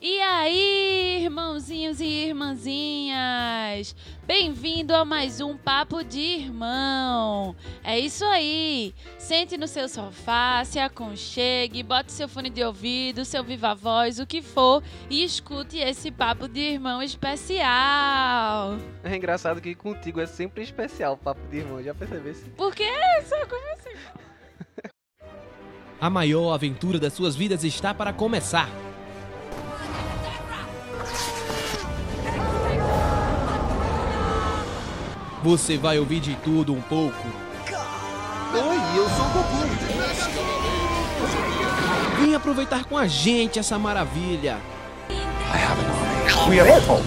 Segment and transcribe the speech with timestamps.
[0.00, 3.96] E aí, irmãozinhos e irmãzinhas?
[4.24, 7.56] Bem-vindo a mais um Papo de Irmão.
[7.82, 8.94] É isso aí.
[9.18, 14.26] Sente no seu sofá, se aconchegue, bote seu fone de ouvido, seu viva voz, o
[14.26, 18.78] que for, e escute esse Papo de Irmão especial.
[19.02, 22.48] É engraçado que contigo é sempre especial o Papo de Irmão, já percebesse?
[22.50, 22.84] Por que
[23.18, 23.34] isso?
[23.48, 23.96] Como assim?
[26.00, 28.87] A maior aventura das suas vidas está para começar.
[35.42, 37.26] Você vai ouvir de tudo um pouco.
[38.52, 39.58] Oi, eu sou o Goku.
[42.20, 44.58] Vem aproveitar com a gente essa maravilha.
[46.48, 47.04] We are Hulk.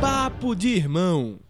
[0.00, 1.45] Papo de irmão.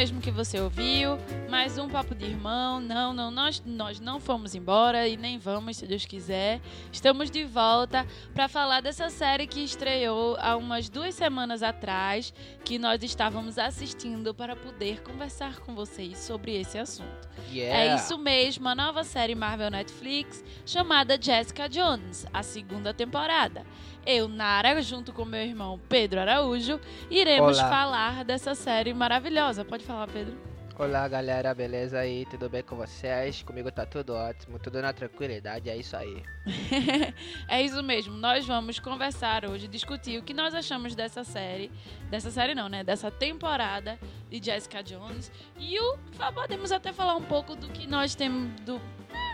[0.00, 1.18] Mesmo que você ouviu.
[1.50, 2.80] Mais um Papo de Irmão.
[2.80, 6.58] Não, não, nós, nós não fomos embora e nem vamos, se Deus quiser.
[6.90, 12.32] Estamos de volta para falar dessa série que estreou há umas duas semanas atrás,
[12.64, 17.28] que nós estávamos assistindo para poder conversar com vocês sobre esse assunto.
[17.52, 17.92] Yeah.
[17.92, 23.66] É isso mesmo, a nova série Marvel Netflix chamada Jessica Jones, a segunda temporada.
[24.06, 27.68] Eu, Nara, junto com meu irmão Pedro Araújo, iremos Olá.
[27.68, 29.64] falar dessa série maravilhosa.
[29.64, 30.49] Pode falar, Pedro?
[30.80, 32.24] Olá galera, beleza aí?
[32.24, 33.42] Tudo bem com vocês?
[33.42, 36.22] Comigo tá tudo ótimo, tudo na tranquilidade, é isso aí.
[37.46, 41.70] é isso mesmo, nós vamos conversar hoje, discutir o que nós achamos dessa série.
[42.08, 42.82] Dessa série não, né?
[42.82, 43.98] Dessa temporada
[44.30, 45.30] de Jessica Jones.
[45.58, 45.98] E o,
[46.32, 48.58] podemos até falar um pouco do que nós temos.
[48.62, 48.80] Do,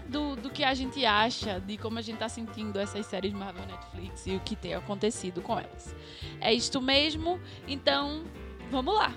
[0.08, 3.66] do, do que a gente acha, de como a gente tá sentindo essas séries Marvel
[3.66, 5.94] Netflix e o que tem acontecido com elas.
[6.40, 8.24] É isto mesmo, então
[8.68, 9.14] vamos lá.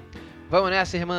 [0.50, 1.16] Vamos nessa, irmã!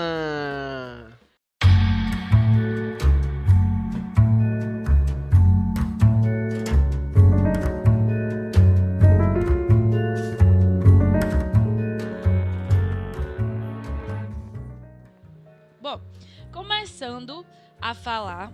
[15.81, 16.01] Bom,
[16.51, 17.47] começando
[17.81, 18.53] a falar,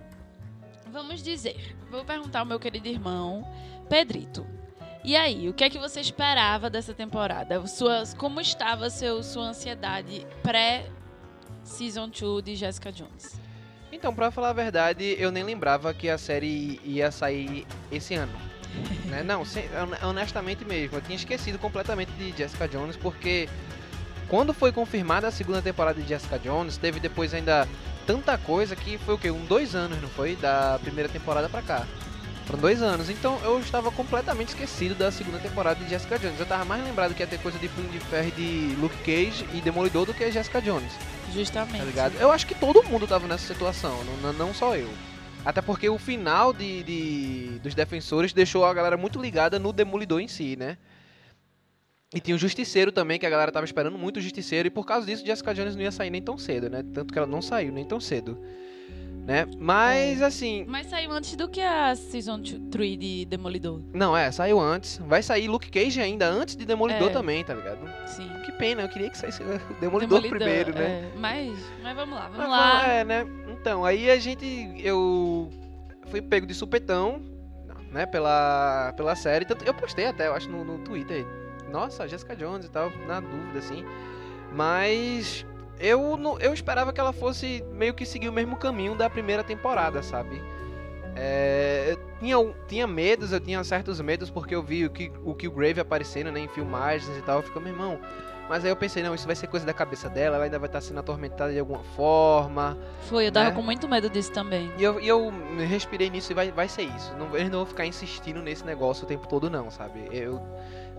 [0.91, 3.43] vamos dizer, vou perguntar ao meu querido irmão
[3.89, 4.45] Pedrito.
[5.07, 7.65] E aí, o que é que você esperava dessa temporada?
[7.65, 13.39] Suas, como estava seu, sua ansiedade pré-season 2 de Jessica Jones?
[13.89, 18.33] Então, pra falar a verdade, eu nem lembrava que a série ia sair esse ano.
[19.07, 19.23] né?
[19.23, 19.43] Não,
[20.03, 23.47] honestamente mesmo, eu tinha esquecido completamente de Jessica Jones, porque
[24.27, 27.65] quando foi confirmada a segunda temporada de Jessica Jones, teve depois ainda
[28.05, 29.31] tanta coisa que foi o quê?
[29.31, 30.35] Um dois anos, não foi?
[30.35, 31.87] Da primeira temporada pra cá.
[32.47, 36.39] Foram dois anos, então eu estava completamente esquecido da segunda temporada de Jessica Jones.
[36.39, 39.45] Eu tava mais lembrado que ia ter coisa de Punho de Ferro de Luke Cage
[39.53, 40.93] e Demolidor do que Jessica Jones.
[41.33, 41.79] Justamente.
[41.79, 42.15] Tá ligado?
[42.19, 44.87] Eu acho que todo mundo tava nessa situação, não, não só eu.
[45.43, 50.21] Até porque o final de, de- dos defensores deixou a galera muito ligada no Demolidor
[50.21, 50.77] em si, né?
[52.13, 54.85] E tinha o Justiceiro também, que a galera tava esperando muito o Justiceiro, e por
[54.85, 56.81] causa disso Jessica Jones não ia sair nem tão cedo, né?
[56.93, 58.41] Tanto que ela não saiu nem tão cedo.
[59.27, 59.45] Né?
[59.59, 60.63] Mas assim.
[60.69, 63.81] Mas saiu antes do que a Season 3 de Demolidor.
[63.93, 64.99] Não, é, saiu antes.
[64.99, 67.11] Vai sair Luke Cage ainda antes de Demolidor É.
[67.11, 67.79] também, tá ligado?
[68.07, 68.29] Sim.
[68.45, 71.11] Que pena, eu queria que saísse o Demolidor, primeiro, né?
[71.13, 71.17] é.
[71.17, 72.87] Mas, mas vamos lá, vamos Mas, lá.
[72.87, 73.27] É, né?
[73.49, 74.45] Então, aí a gente.
[74.81, 75.49] Eu
[76.05, 77.21] fui pego de supetão,
[77.91, 78.05] né?
[78.05, 79.43] Pela, pela série.
[79.43, 81.25] Tanto, eu postei até, eu acho, no, no Twitter.
[81.69, 83.83] Nossa, Jessica Jones e tal, na dúvida, assim.
[84.53, 85.45] Mas.
[85.79, 89.43] Eu, não- eu esperava que ela fosse meio que seguir o mesmo caminho da primeira
[89.43, 90.41] temporada, sabe?
[91.15, 95.33] É, eu tinha, tinha medos, eu tinha certos medos porque eu vi o que o
[95.33, 97.37] Killgrave aparecendo né, em filmagens e tal.
[97.37, 97.99] Eu fico, meu irmão.
[98.49, 100.69] Mas aí eu pensei, não, isso vai ser coisa da cabeça dela, ela ainda vai
[100.69, 102.77] estar sendo atormentada de alguma forma.
[103.01, 103.55] Foi, eu tava né?
[103.55, 104.71] com muito medo disso também.
[104.77, 105.33] E eu, e eu
[105.67, 107.13] respirei nisso e vai, vai ser isso.
[107.17, 110.07] Não, eles não vão ficar insistindo nesse negócio o tempo todo, não, sabe?
[110.11, 110.41] Eu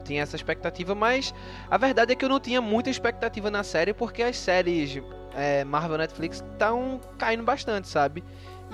[0.09, 1.35] tinha essa expectativa, mas
[1.71, 5.01] a verdade é que eu não tinha muita expectativa na série porque as séries
[5.35, 8.25] é, Marvel Netflix estão caindo bastante, sabe?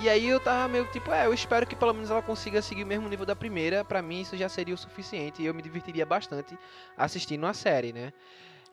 [0.00, 2.82] E aí eu tava meio tipo, é, eu espero que pelo menos ela consiga seguir
[2.82, 3.84] o mesmo nível da primeira.
[3.84, 6.56] Pra mim isso já seria o suficiente e eu me divertiria bastante
[6.96, 8.12] assistindo a série, né?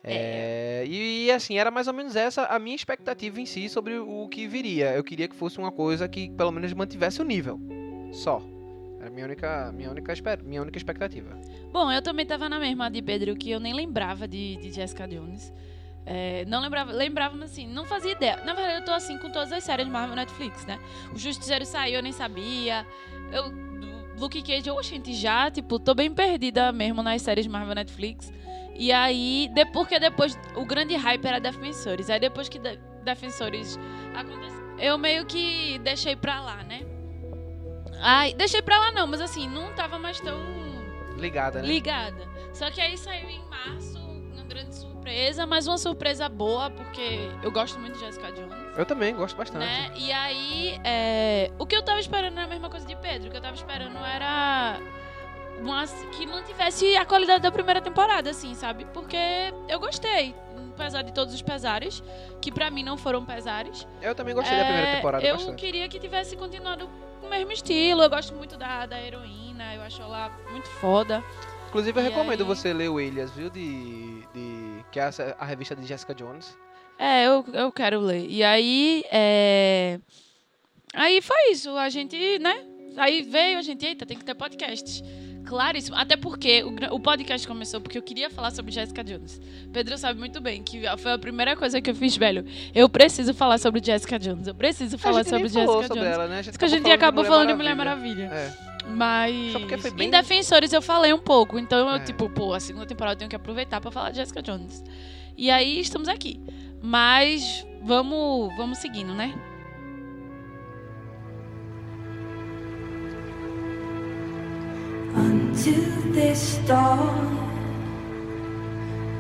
[0.03, 4.27] É, e assim, era mais ou menos essa a minha expectativa em si sobre o
[4.29, 4.93] que viria.
[4.93, 7.59] Eu queria que fosse uma coisa que pelo menos mantivesse o nível.
[8.11, 8.41] Só.
[9.01, 10.13] Era minha única, minha única,
[10.43, 11.35] minha única expectativa.
[11.73, 15.07] Bom, eu também tava na mesma de Pedro, que eu nem lembrava de, de Jessica
[15.07, 15.51] Jones.
[16.05, 18.37] É, não lembrava, lembrava, mas assim, não fazia ideia.
[18.45, 20.79] Na verdade, eu tô assim com todas as séries de Marvel Netflix, né?
[21.15, 22.85] O Justiceiro saiu, eu nem sabia.
[23.31, 23.51] Eu
[24.19, 28.31] Luke Cage, eu, gente, já, tipo, tô bem perdida mesmo nas séries Marvel Netflix.
[28.75, 32.07] E aí, de, porque depois o grande hype era Defensores.
[32.07, 33.79] Aí depois que de, Defensores
[34.13, 37.00] aconteceu, eu meio que deixei pra lá, né?
[38.01, 40.37] Ai, deixei pra lá não, mas assim, não tava mais tão
[41.17, 41.67] Ligada, né?
[41.67, 42.27] ligada.
[42.53, 43.97] Só que aí saiu em março,
[44.33, 48.53] uma grande surpresa, mas uma surpresa boa, porque eu gosto muito de Jessica Jones.
[48.77, 49.65] Eu também gosto bastante.
[49.65, 49.91] Né?
[49.95, 53.27] E aí, é, o que eu tava esperando era a mesma coisa de Pedro.
[53.27, 54.79] O que eu tava esperando era
[55.59, 55.85] uma,
[56.17, 58.85] que mantivesse a qualidade da primeira temporada, assim, sabe?
[58.93, 59.17] Porque
[59.69, 60.33] eu gostei.
[60.73, 62.01] Apesar de todos os pesares,
[62.41, 63.85] que pra mim não foram pesares.
[64.01, 65.59] Eu também gostei da primeira É, temporada Eu bastante.
[65.59, 66.89] queria que tivesse continuado
[67.31, 68.03] mesmo estilo.
[68.03, 71.23] Eu gosto muito da, da heroína, eu acho ela muito foda.
[71.69, 72.47] Inclusive, eu E recomendo aí?
[72.47, 73.49] você ler o Elias, viu?
[73.49, 76.55] De, de, que é essa- a revista de Jessica Jones.
[76.99, 78.27] É, eu, eu quero ler.
[78.29, 79.99] E aí, é...
[80.93, 82.63] Aí foi isso, a gente, né?
[82.97, 85.01] Aí veio a gente, eita, tem que ter podcast.
[85.45, 85.95] Claríssimo.
[85.97, 89.41] Até porque o, o podcast começou porque eu queria falar sobre Jessica Jones.
[89.73, 92.45] Pedro sabe muito bem que foi a primeira coisa que eu fiz, velho.
[92.73, 94.47] Eu preciso falar sobre Jessica Jones.
[94.47, 96.13] Eu preciso falar sobre Jessica sobre Jones.
[96.13, 96.39] ela, né?
[96.39, 98.25] A gente a gente acabou falando de Mulher Maravilha.
[98.31, 98.53] É.
[98.87, 101.59] Mas Só porque foi bem- em Defensores eu falei um pouco.
[101.59, 101.99] Então eu, É.
[101.99, 104.83] tipo, pô, a segunda temporada eu tenho que aproveitar pra falar de Jessica Jones.
[105.37, 106.39] E aí estamos aqui.
[106.81, 109.33] Mas vamos, vamos seguindo, né?
[115.61, 117.37] Unto this dawn,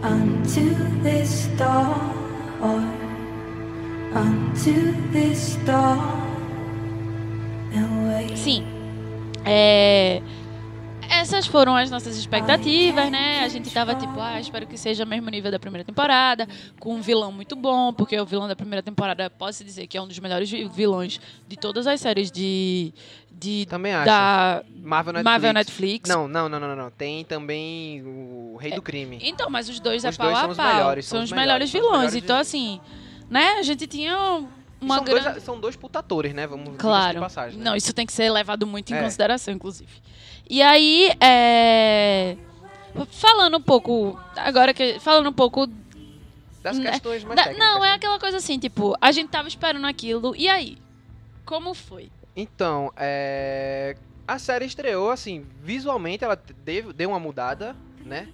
[0.01, 0.73] unto
[1.03, 2.89] this dawn,
[4.11, 5.55] unto this
[8.07, 8.35] wait.
[8.35, 8.65] Sim.
[9.45, 10.23] É, eh,
[11.31, 13.39] Essas foram as nossas expectativas, né?
[13.45, 16.45] A gente tava tipo, ah, espero que seja o mesmo nível da primeira temporada,
[16.77, 20.01] com um vilão muito bom, porque o vilão da primeira temporada, posso dizer que é
[20.01, 22.93] um dos melhores vi- vilões de todas as séries de.
[23.31, 24.05] de Também acho.
[24.07, 25.23] da Marvel Netflix.
[25.31, 26.09] Marvel Netflix.
[26.09, 26.91] Não, não, não, não, não.
[26.91, 29.17] Tem também o Rei do Crime.
[29.21, 30.73] Então, mas os dois é Os pau dois a são os pau.
[30.73, 31.91] melhores, são são os melhores melhores, vilões.
[32.13, 32.81] melhores então, assim,
[33.29, 33.53] né?
[33.57, 34.17] A gente tinha
[34.81, 35.29] uma são, grande.
[35.31, 36.45] dois, são dois putatores, né?
[36.45, 37.13] Vamos Claro.
[37.13, 37.57] de passagem.
[37.57, 37.63] né?
[37.63, 39.01] Não, isso tem que ser levado muito em É.
[39.01, 39.89] consideração, inclusive.
[40.49, 42.35] E aí, é...
[43.11, 45.67] falando um pouco, agora que falando um pouco,
[46.61, 47.67] Das né, questões mais da- técnicas.
[47.73, 47.93] não é né?
[47.95, 50.77] aquela coisa assim, tipo, a gente tava esperando aquilo e aí,
[51.45, 52.11] como foi?
[52.35, 53.95] Então, é...
[54.27, 58.27] a série estreou, assim, visualmente ela deu, deu uma mudada, né?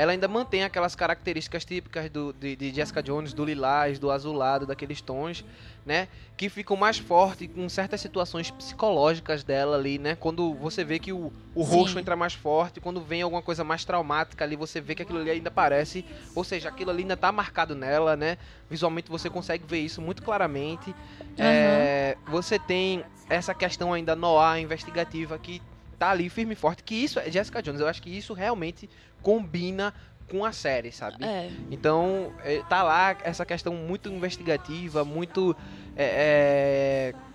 [0.00, 4.64] Ela ainda mantém aquelas características típicas do, de, de Jessica Jones, do lilás, do azulado,
[4.64, 5.44] daqueles tons,
[5.84, 6.08] né?
[6.38, 10.16] Que ficam mais fortes com certas situações psicológicas dela ali, né?
[10.16, 11.70] Quando você vê que o, o Sim.
[11.70, 15.18] roxo entra mais forte, quando vem alguma coisa mais traumática ali, você vê que aquilo
[15.18, 16.02] ali ainda aparece,
[16.34, 18.38] ou seja, aquilo ali ainda tá marcado nela, né?
[18.70, 20.96] Visualmente você consegue ver isso muito claramente.
[21.38, 25.60] É, você tem essa questão ainda noir, investigativa, que
[26.00, 27.78] tá ali firme e forte, que isso é Jessica Jones.
[27.78, 28.88] Eu acho que isso realmente
[29.22, 29.92] combina
[30.30, 31.22] com a série, sabe?
[31.22, 35.54] É, Então, é, tá lá essa questão muito investigativa, muito.
[35.94, 37.30] é, é,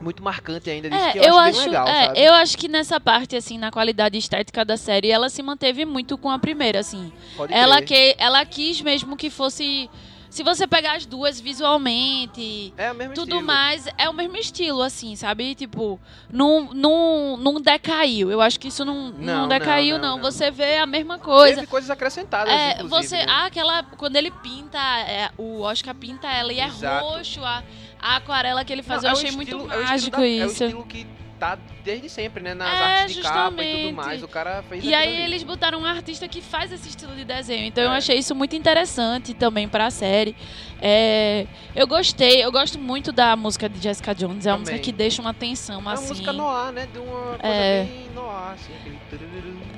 [0.00, 2.58] muito marcante ainda disso, é, que eu, eu, acho, acho, bem legal, é, eu acho
[2.58, 6.40] que nessa parte assim, na qualidade estética da série, ela se manteve muito com a
[6.40, 7.12] primeira, assim.
[7.36, 9.88] Pode Ela que ela quis mesmo que fosse
[10.32, 13.42] se você pegar as duas visualmente, É tudo estilo.
[13.42, 15.54] mais é o mesmo estilo, assim, sabe?
[15.54, 16.00] Tipo,
[16.32, 18.30] não, não, não decaiu.
[18.30, 20.22] Eu acho que isso não, não, Não, decaiu, não, não, não.
[20.32, 21.56] Você vê a mesma coisa.
[21.56, 23.18] Teve coisas acrescentadas, É, você.
[23.18, 23.26] né?
[23.28, 23.82] Ah, aquela.
[23.82, 27.04] Quando ele pinta, é, o Oscar pinta ela e é Exato.
[27.06, 27.44] roxo.
[27.44, 27.62] A,
[28.00, 30.26] a aquarela que ele faz, eu é achei estilo- muito é o estilo mágico da-
[30.26, 30.64] É o isso.
[30.64, 31.06] estilo que
[31.42, 32.54] tá desde sempre, né?
[32.54, 33.82] Nas É, artes de capa e justamente.
[33.86, 34.22] tudo mais.
[34.22, 35.22] O cara fez E aí ali.
[35.24, 37.64] eles botaram um artista que faz esse estilo de desenho.
[37.66, 37.96] Então eu É.
[37.96, 40.36] achei isso muito interessante também pra série.
[40.80, 41.44] É,
[41.74, 44.46] eu gostei, eu gosto muito da música de Jessica Jones.
[44.46, 44.74] É uma Também.
[44.74, 46.08] música que deixa uma tensão É uma assim.
[46.10, 46.86] música noir, né?
[46.92, 47.84] De uma coisa É.
[47.84, 48.72] bem noir, assim.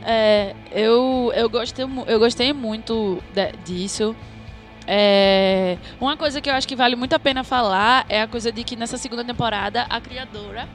[0.05, 4.15] É, eu, eu, gostei, eu gostei muito de- disso.
[4.87, 8.53] É, uma coisa que eu acho que vale muito a pena falar é a coisa
[8.53, 10.69] de que nessa segunda temporada a criadora,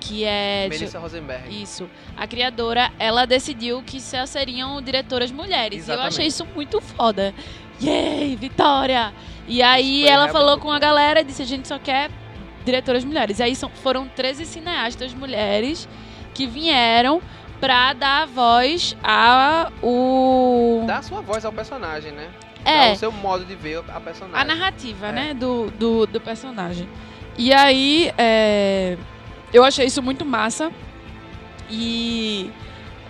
[0.00, 0.66] que é.
[0.68, 1.62] Melissa Rosenberg.
[1.62, 1.88] Isso.
[2.16, 5.86] A criadora, ela decidiu que só seriam diretoras mulheres.
[5.86, 6.14] E eu Exatamente.
[6.14, 7.34] achei isso muito foda.
[7.82, 9.12] Yay, vitória!
[9.46, 12.10] E aí foi ela falou com a galera e disse: a gente só quer
[12.64, 13.38] diretoras mulheres.
[13.38, 15.88] E aí são, foram 13 cineastas mulheres
[16.34, 17.22] que vieram
[17.60, 20.84] pra dar voz a o.
[20.88, 22.28] A sua voz ao personagem, né?
[22.64, 24.40] é, Dá o seu modo de ver a personagem.
[24.40, 25.12] a narrativa, É.
[25.12, 26.88] né, do, do, do personagem.
[27.38, 28.98] E aí, é,
[29.52, 30.70] eu achei isso muito massa.
[31.70, 32.50] E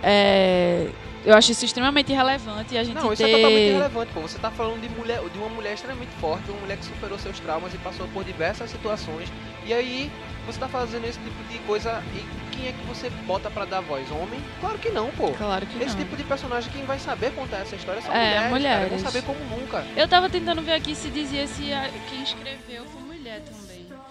[0.03, 0.87] é,
[1.25, 3.29] Eu acho isso extremamente relevante e a gente Não, isso ter...
[3.29, 4.21] é totalmente irrelevante, pô.
[4.21, 7.39] Você tá falando de, mulher, de uma mulher extremamente forte, uma mulher que superou seus
[7.39, 9.29] traumas e passou por diversas situações.
[9.65, 10.09] E aí,
[10.45, 13.81] você tá fazendo esse tipo de coisa e quem é que você bota pra dar
[13.81, 14.09] voz?
[14.11, 14.39] Homem?
[14.61, 15.31] Claro que não, pô.
[15.31, 16.03] Claro que Esse não.
[16.03, 18.49] tipo de personagem, quem vai saber contar essa história são É, mulheres, cara.
[18.49, 18.89] mulheres.
[18.89, 19.85] Vão saber como nunca.
[19.95, 23.68] Eu tava tentando ver aqui se dizia se a- quem escreveu foi mulher também.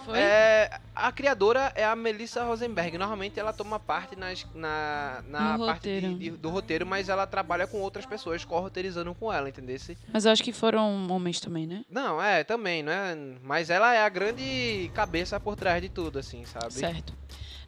[0.09, 0.19] Foi?
[0.19, 2.97] É, a criadora é a Melissa Rosenberg.
[2.97, 6.15] Normalmente ela toma parte nas, na, na No parte de- roteiro.
[6.19, 9.77] de- do roteiro, mas ela trabalha com outras pessoas, co-roteirizando com ela, entendeu?
[10.11, 11.83] Mas eu acho que foram homens também, né?
[11.89, 13.15] Não, é, também, não é?
[13.43, 16.73] Mas ela é a grande cabeça por trás de tudo, assim, sabe?
[16.73, 17.13] Certo.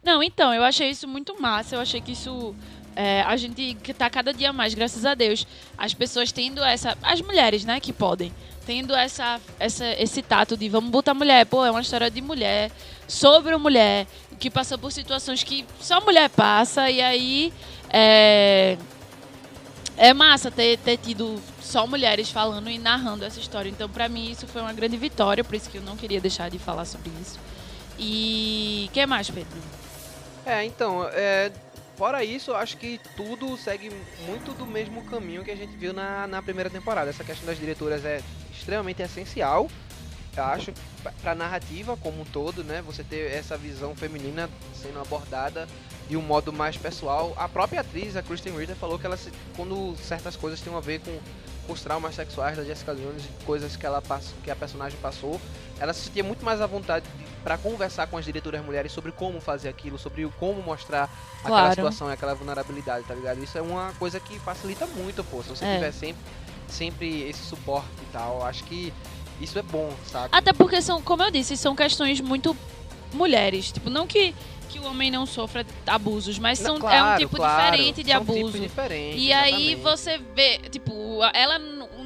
[0.02, 1.76] Não, então, eu achei isso muito massa.
[1.76, 2.54] Eu achei que isso.
[2.96, 5.46] é, a gente que tá cada dia mais, graças a Deus,
[5.78, 6.98] as pessoas tendo essa.
[7.02, 8.32] As mulheres, né, que podem.
[8.64, 11.46] Tendo essa, essa, esse tato de vamos botar mulher.
[11.46, 12.70] Pô, é uma história de mulher,
[13.08, 14.06] sobre uma mulher,
[14.38, 16.90] que passou por situações que só mulher passa.
[16.90, 17.52] E aí.
[17.90, 18.76] É,
[19.96, 23.68] é massa ter, ter tido só mulheres falando e narrando essa história.
[23.68, 25.44] Então, pra mim, isso foi uma grande vitória.
[25.44, 27.38] Por isso que eu não queria deixar de falar sobre isso.
[27.98, 28.90] E.
[28.92, 29.58] que mais, Pedro?
[30.44, 31.52] É, então, é,
[31.96, 33.90] fora isso, acho que tudo segue
[34.26, 37.10] muito do mesmo caminho que a gente viu na, na primeira temporada.
[37.10, 38.20] Essa questão das diretoras é
[38.66, 39.68] extremamente essencial,
[40.36, 42.80] eu acho, pra- pra narrativa como um todo, né?
[42.86, 44.48] Você ter essa visão feminina
[44.80, 45.68] sendo abordada
[46.08, 47.34] de um modo mais pessoal.
[47.36, 49.18] A própria atriz, a Kristen Ritter, falou que ela,
[49.56, 51.18] quando certas coisas têm a ver com,
[51.66, 55.40] com os traumas sexuais da Jessica Jones, coisas que ela passou, que a personagem passou,
[55.78, 57.04] ela se sentia muito mais à vontade
[57.44, 61.74] para conversar com as diretoras mulheres sobre como fazer aquilo, sobre como mostrar aquela Claro.
[61.74, 63.42] situação e aquela vulnerabilidade, tá ligado?
[63.42, 65.42] Isso é uma coisa que facilita muito, pô.
[65.42, 65.74] Se você É.
[65.74, 66.22] tiver sempre,
[66.72, 68.92] sempre esse suporte e tal, acho que
[69.40, 70.28] isso é bom, sabe?
[70.32, 72.56] Até porque são, como eu disse, são questões muito
[73.12, 73.70] mulheres.
[73.72, 74.34] Tipo, não que,
[74.68, 78.02] que o homem não sofra abusos, mas Não, são, é um claro, tipo claro, diferente
[78.02, 78.38] de abuso.
[78.46, 79.76] tipos diferentes, E aí exatamente.
[79.82, 80.92] você vê, tipo,
[81.34, 81.58] ela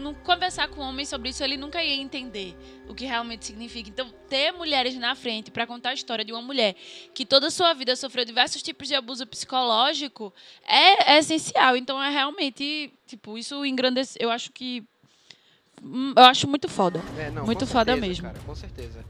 [0.06, 2.56] não conversar com o homem sobre isso, ele nunca ia entender
[2.88, 3.88] o que realmente significa.
[3.88, 6.74] Então, ter mulheres na frente pra contar a história de uma mulher
[7.12, 10.32] que toda a sua vida sofreu diversos tipos de abuso psicológico
[10.64, 11.76] é, é essencial.
[11.76, 14.84] Então, é realmente, tipo, isso engrandece, eu acho que
[15.82, 17.00] hum, eu acho muito foda.
[17.18, 18.26] É, não, Muito foda certeza, mesmo.
[18.26, 19.04] Cara, com certeza.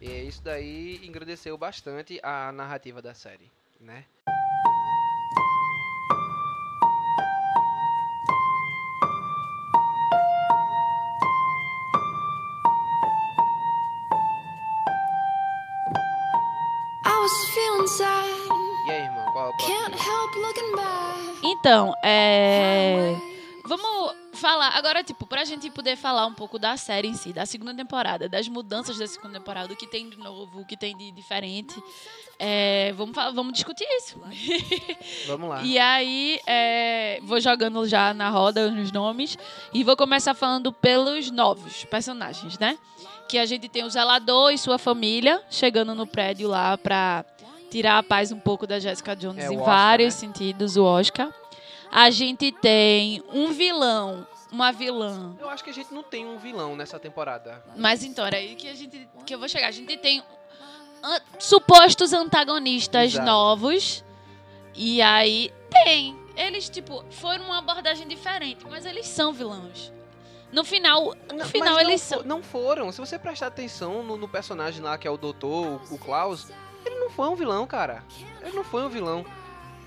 [0.00, 3.50] E isso daí engrandeceu bastante a narrativa da série,
[3.80, 4.04] né?
[17.78, 20.12] E aí, irmão, qual é o can't próximo?
[20.12, 21.38] help looking back.
[21.44, 23.14] Então, é
[23.64, 27.44] Vamos falar agora, tipo, pra gente poder falar um pouco da série em si, da
[27.44, 30.96] segunda temporada, das mudanças da segunda temporada, o que tem de novo, o que tem
[30.96, 31.74] de diferente.
[32.38, 34.18] É, vamos, fa- vamos discutir isso.
[35.28, 35.62] Vamos lá.
[35.62, 39.36] E aí, é, vou jogando já na roda os nomes
[39.74, 42.78] e vou começar falando pelos novos personagens, né?
[43.28, 47.22] Que a gente tem o zelador e sua família chegando no prédio lá pra
[47.70, 50.20] tirar a paz um pouco da Jessica Jones É, em Oscar, vários né?
[50.20, 51.32] sentidos, o Oscar.
[51.90, 55.34] A gente tem um vilão, uma vilã.
[55.40, 57.62] Eu acho que a gente não tem um vilão nessa temporada.
[57.76, 59.68] Mas então, era aí que, a gente, que eu vou chegar.
[59.68, 60.22] A gente tem
[61.02, 63.26] an- supostos antagonistas Exato.
[63.26, 64.04] novos.
[64.74, 66.16] E aí tem.
[66.36, 69.92] Eles, tipo, foram uma abordagem diferente, mas eles são vilões.
[70.52, 72.22] No final, no Não, final não eles fo- são.
[72.22, 72.92] Não foram.
[72.92, 76.46] Se você prestar atenção no, no personagem lá, que é o doutor, o, o Klaus,
[76.88, 78.02] ele não foi um vilão, cara.
[78.42, 79.24] Ele não foi um vilão.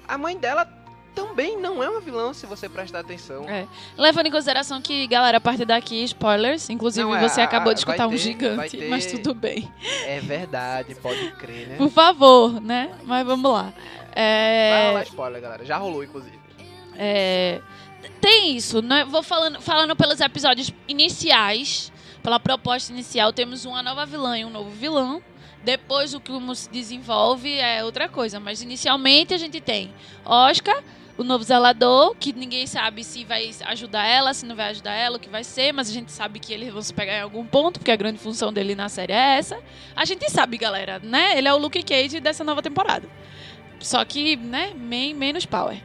[0.07, 0.65] A mãe dela
[1.13, 3.43] também não é uma vilã, se você prestar atenção.
[3.49, 3.67] É.
[3.97, 6.69] Levando em consideração que, galera, a partir daqui, spoilers.
[6.69, 9.33] Inclusive, Não, é, você a- acabou de escutar um ter- gigante, vai ter- mas tudo
[9.33, 9.69] bem.
[10.05, 11.75] É verdade, pode crer, né?
[11.77, 12.91] Por favor, né?
[13.03, 13.73] Mas vamos lá.
[14.13, 14.71] É...
[14.71, 15.65] Vai rolar spoiler, galera.
[15.65, 16.39] Já rolou, inclusive.
[16.97, 17.61] É,
[18.19, 19.03] tem isso, né?
[19.05, 21.91] Vou falando, falando pelos episódios iniciais,
[22.23, 25.21] pela proposta inicial, temos uma nova vilã e um novo vilão.
[25.63, 29.91] Depois o que se desenvolve é outra coisa, mas inicialmente a gente tem
[30.25, 30.81] Oscar,
[31.17, 35.17] o novo zelador, que ninguém sabe se vai ajudar ela, se não vai ajudar ela,
[35.17, 37.45] o que vai ser, mas a gente sabe que eles vão se pegar em algum
[37.45, 39.59] ponto, porque a grande função dele na série é essa.
[39.95, 41.37] A gente sabe, galera, né?
[41.37, 43.07] Ele é o Luke Cage dessa nova temporada.
[43.79, 45.77] Só que, né, men- menos power.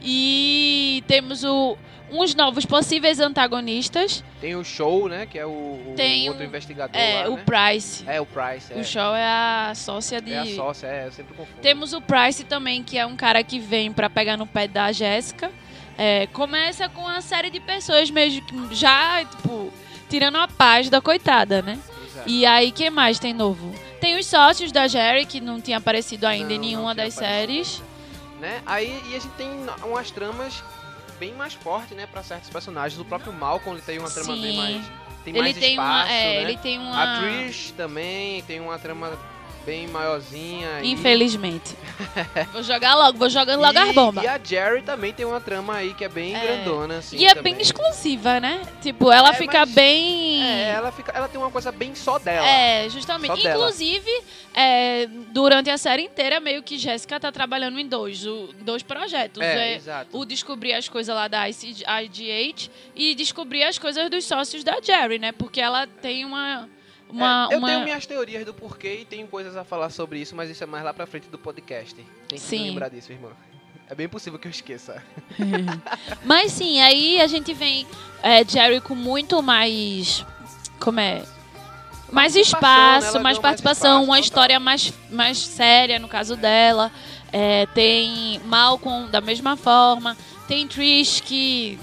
[0.00, 1.76] E temos o,
[2.14, 4.22] uns novos possíveis antagonistas.
[4.40, 5.26] Tem o Show, né?
[5.26, 7.44] Que é o, o Tem outro o- investigador É, lá, o né?
[7.44, 8.04] Price.
[8.06, 8.76] É, o Price, é.
[8.76, 10.32] O Shaw é a sócia de.
[10.32, 11.58] É a sócia, é, eu sempre confundo.
[11.60, 14.92] Temos o Price também, que é um cara que vem pra pegar no pé da
[14.92, 15.50] Jéssica.
[15.96, 18.42] É, começa com uma série de pessoas mesmo
[18.74, 19.72] já, tipo,
[20.10, 21.78] tirando a paz da coitada, né?
[22.06, 22.28] Exato.
[22.28, 23.72] E aí, quem mais tem novo?
[24.00, 27.80] Tem os sócios da Jerry, que não tinha aparecido ainda Não, em nenhuma das séries.
[28.40, 28.60] né?
[28.66, 29.48] Aí e a gente tem
[29.84, 30.62] umas tramas
[31.18, 33.00] bem mais forte, né, pra certos personagens.
[33.00, 34.56] O próprio Malcolm, ele tem uma trama bem Sim.
[34.56, 35.04] mais...
[35.24, 36.12] Tem ele mais tem espaço, uma.
[36.12, 36.42] É, né?
[36.42, 37.02] ele tem uma.
[37.02, 39.18] A Trish também tem uma trama
[39.64, 40.80] bem maiorzinha.
[40.82, 41.74] e- Infelizmente.
[42.52, 44.24] vou jogar logo, vou jogando logo e, as bombas.
[44.24, 46.40] E a Jerry também tem uma trama aí que é bem É.
[46.40, 47.16] grandona, assim.
[47.16, 47.54] E é também.
[47.54, 48.62] bem exclusiva, né?
[48.82, 50.42] Tipo, ela É, fica bem.
[50.44, 52.46] É, ela, fica, ela tem uma coisa bem só dela.
[52.46, 53.40] É, justamente.
[53.42, 53.48] Só.
[53.50, 54.10] Inclusive,
[54.54, 59.40] é, durante a série inteira, meio que Jéssica tá trabalhando em dois, o- dois projetos.
[59.42, 60.16] É, É, exato.
[60.16, 64.80] o descobrir as coisas lá da IC IGH e descobrir as coisas dos sócios da
[64.82, 65.32] Jerry, né?
[65.32, 66.68] Porque ela tem uma.
[67.08, 70.18] Uma, É, eu uma- tenho minhas teorias do porquê e tenho coisas a falar sobre
[70.20, 71.94] isso, mas isso é mais lá pra frente do podcast.
[71.94, 72.70] Tem que Sim.
[72.70, 73.30] lembrar disso, irmã.
[73.88, 75.02] É bem possível que eu esqueça.
[76.24, 77.86] Mas sim, aí a gente vem
[78.22, 80.24] é, Jerry com muito mais.
[80.80, 81.22] Como é?
[82.10, 82.38] Mais Participação, né?
[82.38, 86.90] espaço, Ela mais ganhou mais participação, espaço, uma história mais, mais séria no caso dela.
[87.30, 90.16] É, tem Malcolm da mesma forma.
[90.48, 91.78] Tem Trish que.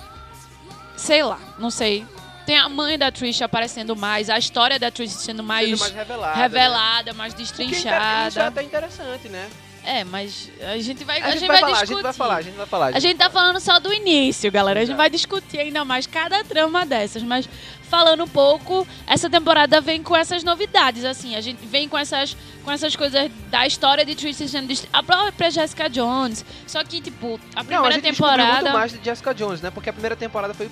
[0.98, 2.04] Sei lá, não sei.
[2.46, 5.94] Tem a mãe da Trish aparecendo mais, a história da Trish sendo mais, Sendo mais
[5.94, 6.36] revelada.
[6.36, 6.42] né?
[6.42, 8.28] revelada, mais O que é destrinchada.
[8.30, 9.50] Isso é até interessante, né?
[9.84, 11.94] É, mas a gente vai, A, gente, vai, falar, a discutir.
[11.96, 12.86] gente vai falar, a gente vai falar.
[12.96, 14.80] A gente tá falando só do início, galera.
[14.80, 14.98] A gente Exato.
[14.98, 17.50] vai discutir ainda mais cada trama dessas, mas
[17.90, 22.38] falando um pouco, essa temporada vem com essas novidades, assim, a gente vem com essas
[22.64, 26.46] com essas coisas da história de Tristan sendo a própria Jessica Jones.
[26.68, 29.72] Só que tipo, a Não, primeira a gente temporada muito mais de Jessica Jones, né?
[29.72, 30.70] Porque a primeira temporada foi,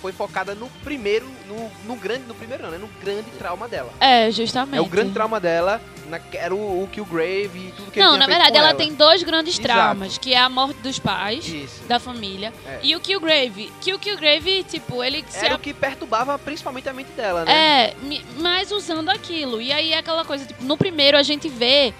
[0.00, 2.78] foi focada no primeiro, no, no grande, no primeiro não, né?
[2.78, 3.92] No grande trauma dela.
[4.00, 4.78] É, justamente.
[4.78, 8.18] É o grande trauma dela, na, era o, o Killgrave e tudo que Não, ele
[8.18, 9.68] na verdade, com ela, tem dois grandes Exato.
[9.68, 11.82] traumas, que é a morte dos pais, Isso.
[11.84, 12.80] da família, É.
[12.82, 13.72] e o Killgrave.
[13.80, 17.52] Que o Killgrave, tipo, ele Era o que perturbava principalmente a mente dela, né?
[17.52, 17.96] É,
[18.36, 19.60] mas usando aquilo.
[19.60, 21.92] E aí é aquela coisa, tipo, no primeiro a gente vê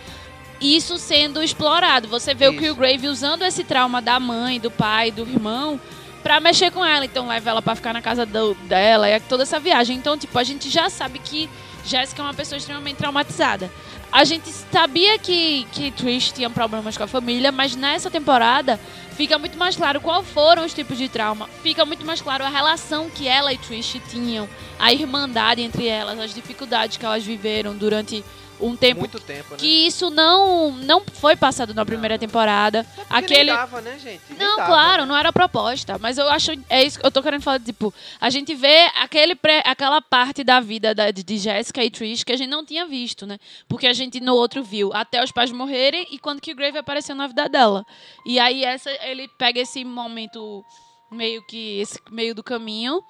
[0.61, 2.09] isso sendo explorado.
[2.09, 2.61] Você vê o Isso.
[2.61, 5.81] Killgrave usando esse trauma da mãe, do pai, do irmão,
[6.29, 7.07] pra mexer com ela.
[7.07, 9.97] Então leva ela pra ficar na casa do- dela, é toda essa viagem.
[9.97, 11.49] Então, tipo, a gente já sabe que
[11.87, 13.71] Jéssica é uma pessoa extremamente traumatizada.
[14.13, 18.79] A gente sabia que, que Trish tinha problemas com a família, mas nessa temporada
[19.17, 21.49] fica muito mais claro qual foram os tipos de trauma.
[21.63, 24.47] Fica muito mais claro a relação que ela e Trish tinham,
[24.79, 28.23] a irmandade entre elas, as dificuldades que elas viveram durante
[28.61, 29.57] um tempo Muito tempo, né?
[29.59, 32.81] que isso não não foi passado na primeira temporada.
[32.81, 34.21] Até porque Aquele dava, né, gente?
[34.31, 35.09] Nem não, dava, claro, né?
[35.09, 37.93] não era a proposta, mas eu acho é isso que eu tô querendo falar, tipo,
[38.21, 42.33] a gente vê aquele pré- aquela parte da vida da, de Jessica e Trish que
[42.33, 43.39] a gente não tinha visto, né?
[43.69, 47.15] Porque a gente no outro viu até os pais morrerem e quando que Grave apareceu
[47.15, 47.85] na vida dela.
[48.27, 50.65] E aí essa ele pega esse momento
[51.11, 53.03] meio que esse meio do caminho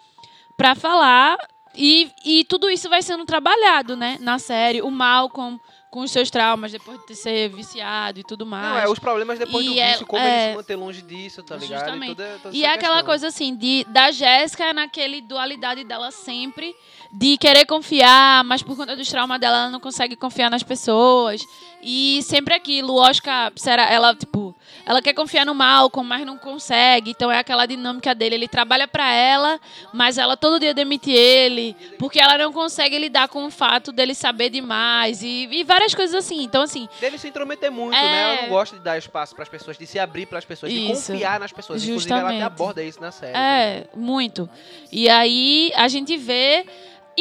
[0.56, 1.36] pra falar
[1.74, 4.82] e, e tudo isso vai sendo trabalhado, né, na série.
[4.82, 5.58] O Malcolm
[5.90, 8.68] com os seus traumas depois de ser viciado e tudo mais.
[8.68, 11.00] Não, é os problemas depois do E é- vício, como é- ele se manter longe
[11.02, 11.80] disso, tá ligado?
[11.80, 12.12] Justamente.
[12.12, 16.74] E, toda, toda E é aquela coisa assim, de, da Jéssica naquele dualidade dela sempre,
[17.10, 21.40] de querer confiar, mas por conta dos traumas dela, ela não consegue confiar nas pessoas.
[21.80, 27.12] E sempre aquilo, Oscar, será, ela, tipo, ela quer confiar no Malcolm, mas não consegue.
[27.12, 28.34] Então é aquela dinâmica dele.
[28.34, 29.60] Ele trabalha pra ela,
[29.94, 34.12] mas ela todo dia demite ele, porque ela não consegue lidar com o fato dele
[34.14, 35.22] saber demais.
[35.22, 36.42] E, e várias coisas assim.
[36.42, 38.02] Então, assim, Dele se intrometer muito, É.
[38.02, 38.22] né?
[38.22, 41.12] Ela não gosta de dar espaço pras pessoas, de se abrir pras pessoas, de Isso.
[41.12, 41.82] confiar nas pessoas.
[41.84, 42.42] Inclusive, ela Justamente.
[42.42, 43.36] até aborda isso na série.
[43.36, 44.50] É, muito.
[44.90, 46.66] E aí a gente vê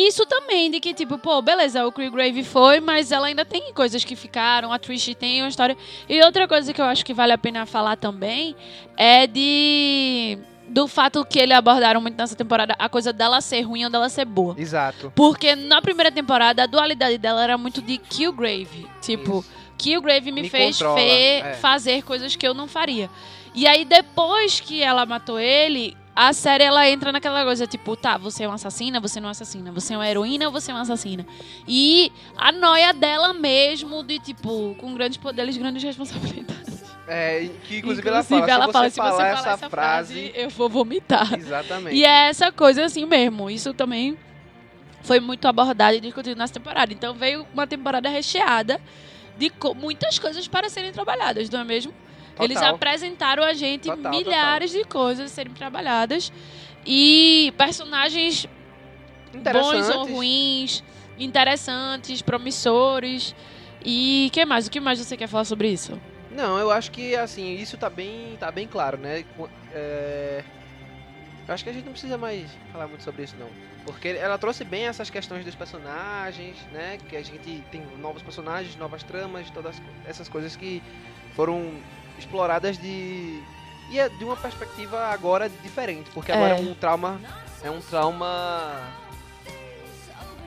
[0.07, 4.03] isso também, de que, tipo, pô, beleza, o Grave foi, mas ela ainda tem coisas
[4.03, 5.75] que ficaram, a Trish tem uma história.
[6.07, 8.55] E outra coisa que eu acho que vale a pena falar também
[8.95, 10.37] é de.
[10.69, 14.09] Do fato que eles abordaram muito nessa temporada, a coisa dela ser ruim ou dela
[14.09, 14.53] ser boa.
[14.57, 15.13] Exato.
[15.15, 18.85] Porque na primeira temporada, a dualidade dela era muito de Killgrave.
[19.01, 19.49] Tipo, Isso.
[19.77, 21.53] Killgrave me, Me fez controla, fe- é.
[21.61, 23.09] fazer coisas que eu não faria.
[23.55, 28.17] E aí, depois que ela matou ele, a série ela entra naquela coisa, tipo, tá,
[28.17, 30.73] você é uma assassina, você não é assassina, você é uma heroína ou você é
[30.73, 31.23] uma assassina.
[31.67, 36.77] E a noia dela mesmo, de tipo, com grandes poderes, grandes responsabilidades.
[37.09, 39.69] É, que inclusive, Inclusive, ela fala, ela se fala, você se você falar falar essa,
[39.69, 40.31] frase...
[40.35, 41.39] eu vou vomitar.
[41.39, 41.95] Exatamente.
[41.95, 43.49] E é essa coisa assim mesmo.
[43.49, 44.17] Isso também
[45.03, 46.91] foi muito abordado e discutido nessa temporada.
[46.91, 48.81] Então veio uma temporada recheada
[49.37, 51.93] de co- muitas coisas para serem trabalhadas, não é mesmo?
[52.37, 52.45] Total.
[52.45, 56.31] Eles apresentaram a gente Total, milhares de coisas a serem trabalhadas
[56.85, 58.45] e personagens
[59.33, 60.83] bons ou ruins,
[61.17, 63.35] interessantes, promissores.
[63.83, 64.67] E que mais?
[64.67, 65.99] O que mais você quer falar sobre isso?
[66.31, 69.25] Não, eu acho que, assim, isso tá bem, tá bem claro, né?
[69.71, 70.43] É,
[71.47, 73.49] Eu acho que a gente não precisa mais falar muito sobre isso, não.
[73.85, 76.97] Porque ela trouxe bem essas questões dos personagens, né?
[77.07, 80.83] Que a gente tem novos personagens, novas tramas, todas essas coisas que
[81.33, 81.71] foram
[82.17, 83.41] exploradas de,
[83.89, 86.61] E é de uma perspectiva agora diferente, porque agora é, É.
[86.61, 87.21] um trauma.
[87.63, 88.73] É um trauma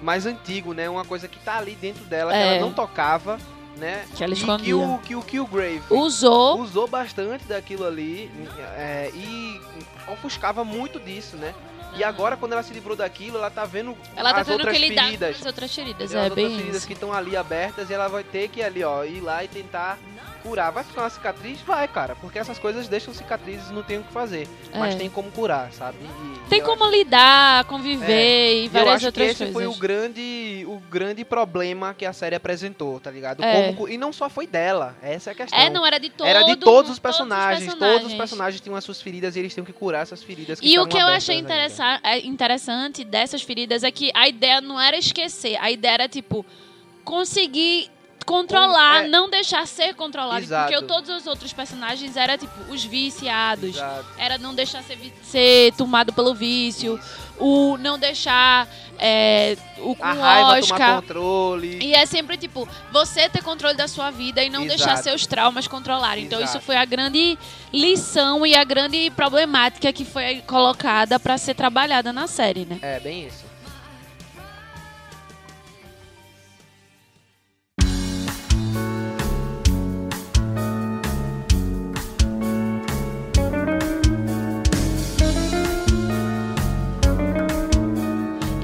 [0.03, 0.89] mais antigo, né?
[0.89, 2.57] Uma coisa que tá ali dentro dela, que É.
[2.57, 3.39] ela não tocava,
[3.77, 4.05] né?
[4.15, 4.77] Que ela e que escondia.
[4.77, 6.59] o, que o Killgrave Usou.
[6.61, 8.31] usou bastante daquilo ali
[8.77, 9.61] é, e
[10.09, 11.55] ofuscava muito disso, né?
[11.97, 14.77] E agora, quando ela se livrou daquilo, ela tá vendo Ela tá as vendo outras
[14.77, 15.37] que ele dá feridas.
[15.41, 16.03] as outras feridas.
[16.11, 16.19] Entendeu?
[16.19, 16.87] É as outras feridas isso.
[16.87, 19.99] que estão ali abertas e ela vai ter que ali, ó, ir lá e tentar
[20.43, 20.71] curar.
[20.73, 21.61] Vai ficar uma cicatriz?
[21.61, 24.49] Vai, cara, porque essas coisas deixam cicatrizes e não tem o que fazer.
[24.75, 24.99] Mas É.
[24.99, 25.99] tem como curar, sabe?
[26.01, 28.55] E- Tem como acho- lidar, conviver É.
[28.55, 29.53] e eu várias outras esse coisas.
[29.53, 33.45] foi o grande, o grande problema que a série apresentou, tá ligado?
[33.45, 33.73] É.
[33.75, 35.59] Como e não só foi dela, essa é a questão.
[35.59, 37.75] É, não era de todo Era de todos os todos personagens.
[37.75, 40.59] Todos os personagens tinham as suas feridas e eles tinham que curar essas feridas.
[40.59, 41.49] Que E o que eu achei ainda.
[42.03, 46.45] É, interessante dessas feridas é que a ideia não era esquecer, a ideia era, tipo,
[47.05, 47.91] conseguir
[48.27, 50.41] controlar, é- não deixar ser controlado.
[50.43, 50.71] Exato.
[50.73, 53.71] Porque todos os outros personagens eram, tipo, os viciados.
[53.77, 54.07] Exato.
[54.17, 57.01] Era não deixar ser, ser tomado pelo vício,
[57.41, 61.01] o não deixar é, o com A raiva tomar Oscar.
[61.01, 61.79] controle.
[61.83, 64.77] E é sempre, tipo, você ter controle da sua vida e não Exato.
[64.79, 66.25] deixar seus traumas controlarem.
[66.25, 66.65] Então, isso Exato.
[66.67, 67.39] foi a grande
[67.73, 72.79] lição e a grande problemática que foi colocada pra ser trabalhada na série, né?
[72.83, 73.40] É, bem isso.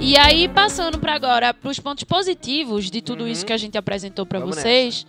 [0.07, 3.29] E aí, passando pra agora pros pontos positivos de tudo Uhum.
[3.29, 5.05] isso que a gente apresentou Vamos vocês,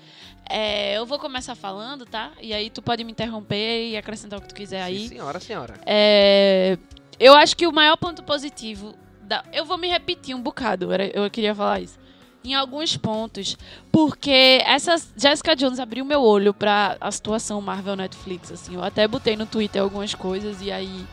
[0.49, 2.31] é, eu vou começar falando, tá?
[2.41, 5.01] E aí tu pode me interromper e acrescentar o que tu quiser aí.
[5.01, 5.73] Sim, senhora, senhora.
[5.85, 6.79] É,
[7.19, 8.95] eu acho que o maior ponto positivo.
[9.21, 11.99] Da, eu vou me repetir um bocado, eu queria falar isso.
[12.43, 13.55] Em alguns pontos.
[13.91, 18.51] Porque essa Jessica Jones abriu meu olho pra a situação Marvel Netflix.
[18.51, 21.05] Assim, eu até botei no Twitter algumas coisas e aí.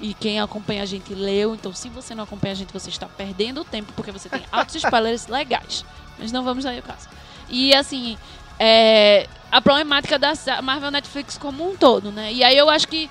[0.00, 1.54] E quem acompanha a gente leu.
[1.54, 4.74] Então, se você não acompanha a gente, você está perdendo tempo, porque você tem altos
[4.82, 5.84] spoilers legais.
[6.18, 7.08] Mas não vamos aí ao caso.
[7.48, 8.18] E assim,
[8.58, 10.32] é, a problemática da
[10.62, 12.32] Marvel Netflix como um todo, né?
[12.32, 13.08] E aí eu acho que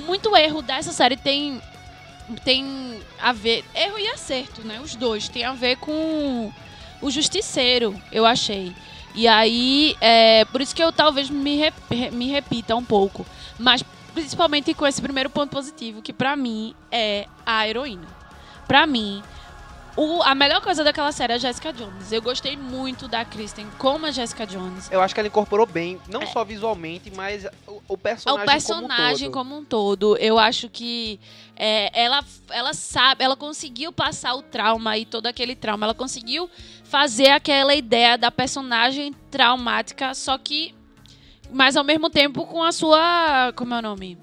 [0.00, 1.62] muito erro dessa série tem
[2.44, 4.80] tem a ver erro e acerto, né?
[4.82, 6.52] Os dois tem a ver com
[7.00, 8.74] o justiceiro, eu achei.
[9.14, 13.26] E aí, é, por isso que eu talvez me, rep- me repita um pouco,
[13.58, 13.82] mas
[14.14, 18.06] principalmente com esse primeiro ponto positivo, que pra mim é a heroína.
[18.66, 19.22] Pra mim,
[19.96, 22.12] o- a melhor coisa daquela série é a Jessica Jones.
[22.12, 24.90] Eu gostei muito da Kristen como a Jessica Jones.
[24.92, 28.46] Eu acho que ela incorporou bem, não só visualmente, mas o, o É personagem, o
[28.46, 29.68] personagem como um todo.
[29.68, 30.16] como um todo.
[30.18, 31.18] Eu acho que
[31.56, 35.86] é, ela, ela sabe, ela conseguiu passar o trauma e todo aquele trauma.
[35.86, 36.48] Ela conseguiu
[36.84, 40.74] fazer aquela ideia da personagem traumática, só que,
[41.50, 44.18] mas ao mesmo tempo com a sua, como é o nome?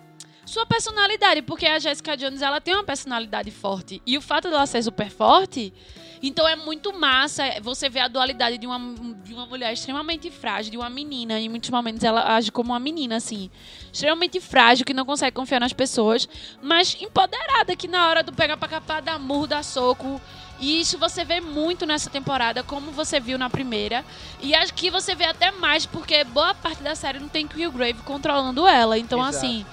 [0.46, 4.66] Sua personalidade, porque a Jessica Jones ela tem uma personalidade forte e o fato dela
[4.68, 5.74] ser super forte,
[6.22, 8.80] então é muito massa você ver a dualidade de uma,
[9.24, 11.40] de uma mulher extremamente frágil, de uma menina.
[11.40, 13.50] Em muitos momentos ela age como uma menina, assim.
[13.92, 16.28] Extremamente frágil, que não consegue confiar nas pessoas,
[16.62, 20.22] mas empoderada, que na hora do pegar pra capar, dá murro, dá soco.
[20.60, 24.06] E isso você vê muito nessa temporada, como você viu na primeira.
[24.42, 28.66] E aqui você vê até mais, porque boa parte da série não tem Killgrave controlando
[28.68, 28.98] ela.
[28.98, 29.38] Então, Exato.
[29.46, 29.66] assim,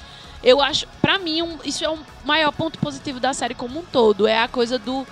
[0.43, 3.85] eu acho, pra mim, um- isso é o maior ponto positivo da série como um
[3.85, 4.27] todo.
[4.27, 5.07] É a coisa do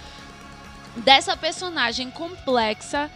[0.97, 3.09] dessa personagem complexa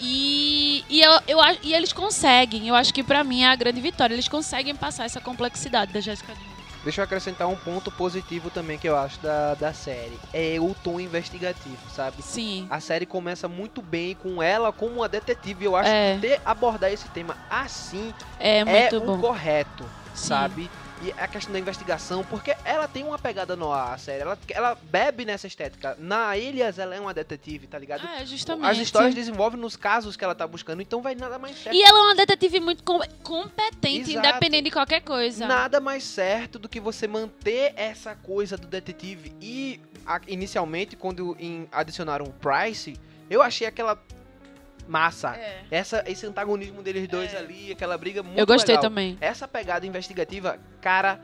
[0.00, 2.66] e, e, eu, eu, acho- e eles conseguem.
[2.68, 4.14] Eu acho que pra mim é a grande vitória.
[4.14, 6.57] Eles conseguem passar essa complexidade da Jessica Jones.
[6.82, 10.20] Deixa eu acrescentar um ponto positivo também que eu acho da, da série.
[10.32, 12.22] É o tom investigativo, sabe?
[12.22, 12.66] Sim.
[12.70, 15.64] A série começa muito bem com ela como uma detetive.
[15.64, 16.14] Eu acho É.
[16.14, 19.20] que ter, abordar esse tema assim É é muito o bom.
[19.20, 20.28] correto, Sim.
[20.28, 20.70] sabe?
[21.00, 24.22] E a questão da investigação, porque ela tem uma pegada no ar, a série.
[24.22, 25.96] Ela, ela bebe nessa estética.
[25.98, 28.04] Na Ilhas, ela é uma detetive, tá ligado?
[28.04, 28.68] É, justamente.
[28.68, 31.76] As histórias desenvolvem nos casos que ela tá buscando, então vai nada mais certo.
[31.76, 34.26] E ela é uma detetive muito com- competente, Exato.
[34.26, 35.46] independente de qualquer coisa.
[35.46, 39.32] Nada mais certo do que você manter essa coisa do detetive.
[39.40, 42.98] E a- inicialmente, quando em- adicionaram o Price,
[43.30, 43.96] eu achei aquela
[44.88, 45.36] massa.
[45.36, 45.62] É.
[45.70, 47.38] Essa, esse antagonismo deles dois É.
[47.38, 48.90] ali, aquela briga muito Eu gostei legal.
[48.90, 49.18] também.
[49.20, 51.20] Essa pegada investigativa, cara,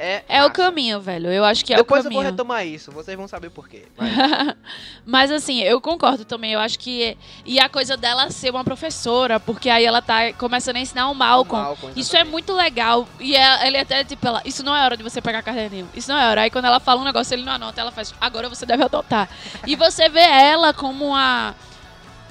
[0.00, 0.22] é.
[0.28, 0.50] É o massa.
[0.52, 1.28] caminho, velho.
[1.32, 2.30] Eu acho que é Depois o eu vou caminho.
[2.32, 3.86] retomar isso, vocês vão saber por quê.
[3.98, 4.56] Mas,
[5.04, 6.52] Mas assim, eu concordo também.
[6.52, 7.16] Eu acho que.
[7.44, 11.14] E a coisa dela ser uma professora, porque aí ela tá começando a ensinar o
[11.16, 11.64] Malcolm.
[11.64, 13.08] Malcolm, Isso é muito legal.
[13.18, 15.88] E é- ele até, tipo, ela, isso não é hora de você pegar caderninho.
[15.94, 16.42] Isso não é hora.
[16.42, 19.28] Aí quando ela fala um negócio, ele não anota, ela faz, agora você deve adotar.
[19.66, 21.56] e você vê ela como uma.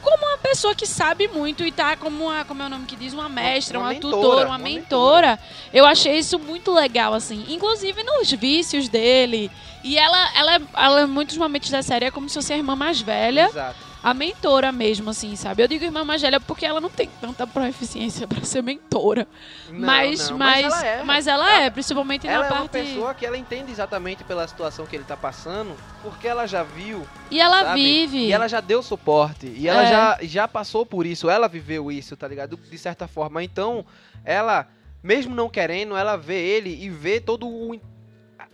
[0.10, 2.96] Como uma pessoa que sabe muito e tá como uma, como é o nome que
[2.96, 5.38] diz, uma mestra, uma uma, mentora, tutora, uma, uma mentora.
[5.74, 7.46] Eu achei isso muito legal, assim.
[7.50, 9.52] Inclusive nos vícios dele.
[9.84, 12.58] E ela, ela, é- ela, em muitos momentos da série, é como se fosse a
[12.58, 13.87] irmã mais velha Exato.
[14.04, 15.64] A mentora mesmo, assim, sabe?
[15.64, 19.28] Eu digo irmã mais velha porque ela não tem tanta proficiência pra ser mentora.
[19.70, 21.04] Não, mas, não, mas, ela é.
[21.04, 22.72] mas ela é, principalmente Ela na é uma parte.
[22.88, 27.06] pessoa que ela entende exatamente pela situação que ele tá passando, porque ela já viu,
[27.32, 27.82] E ela sabe?
[27.82, 28.18] vive.
[28.28, 29.90] E ela já deu suporte, e ela É.
[29.90, 32.56] já, já passou por isso, ela viveu isso, tá ligado?
[32.58, 33.44] De certa forma.
[33.44, 33.86] Então,
[34.24, 34.68] ela,
[35.04, 37.80] mesmo não querendo, ela vê ele e vê todo o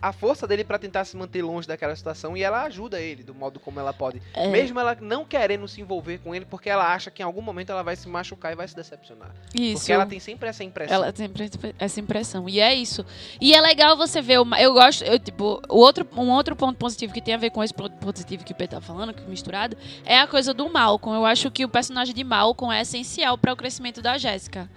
[0.04, 3.34] a força dele pra tentar se manter longe daquela situação e ela ajuda ele do
[3.34, 4.20] modo como ela pode.
[4.34, 4.48] É.
[4.48, 7.70] Mesmo ela não querendo se envolver com ele, porque ela acha que em algum momento
[7.70, 9.34] ela vai se machucar e vai se decepcionar.
[9.54, 9.78] Isso.
[9.78, 10.94] Porque ela tem sempre essa impressão.
[10.94, 12.46] Ela tem sempre essa impressão.
[12.50, 13.02] E é isso.
[13.40, 14.40] E é legal você ver.
[14.40, 15.02] Uma, eu gosto.
[15.04, 17.96] Eu, tipo, o outro, um outro ponto positivo que tem a ver com esse ponto
[17.96, 21.16] positivo que o Pedro tá falando, que é misturado, é a coisa do Malcolm.
[21.16, 24.68] Eu acho que o personagem de Malcolm é essencial para o crescimento da Jéssica.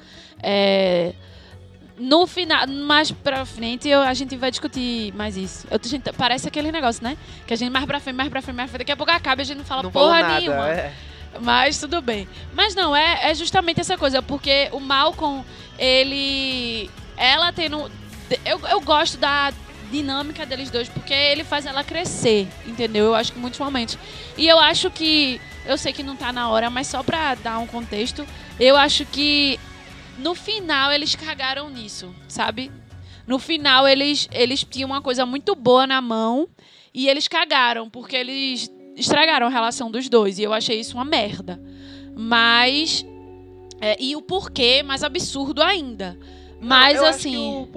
[0.41, 1.13] É.
[1.99, 5.65] No final, mais pra frente, eu- a gente vai discutir mais isso.
[5.71, 7.17] Eu, gente, parece aquele negócio, né?
[7.47, 8.85] Que a gente mais pra frente, mais pra frente, mais pra frente.
[8.85, 10.39] Daqui a pouco acaba e a gente não fala não porra nada.
[10.39, 10.69] nenhuma.
[10.69, 10.93] é.
[11.41, 12.27] Mas tudo bem.
[12.53, 15.43] Mas não, é, é justamente essa coisa, porque o Malcolm,
[15.77, 16.89] ele.
[17.15, 17.91] Ela tendo.
[18.45, 19.51] Eu, eu gosto da
[19.91, 23.05] dinâmica deles dois, porque ele faz ela crescer, entendeu?
[23.05, 23.97] Eu acho que muitos momentos.
[24.37, 25.39] E eu acho que.
[25.65, 28.25] Eu sei que não tá na hora, mas só pra dar um contexto,
[28.59, 29.59] eu acho que
[30.17, 32.71] no final eles cagaram nisso, sabe?
[33.25, 36.47] No final eles, eles tinham uma coisa muito boa na mão
[36.93, 40.39] e eles cagaram, porque eles estragaram a relação dos dois.
[40.39, 41.61] E eu achei isso uma merda.
[42.15, 43.05] Mas.
[43.79, 46.17] é, e o porquê mais absurdo ainda.
[46.59, 47.67] Mas eu assim.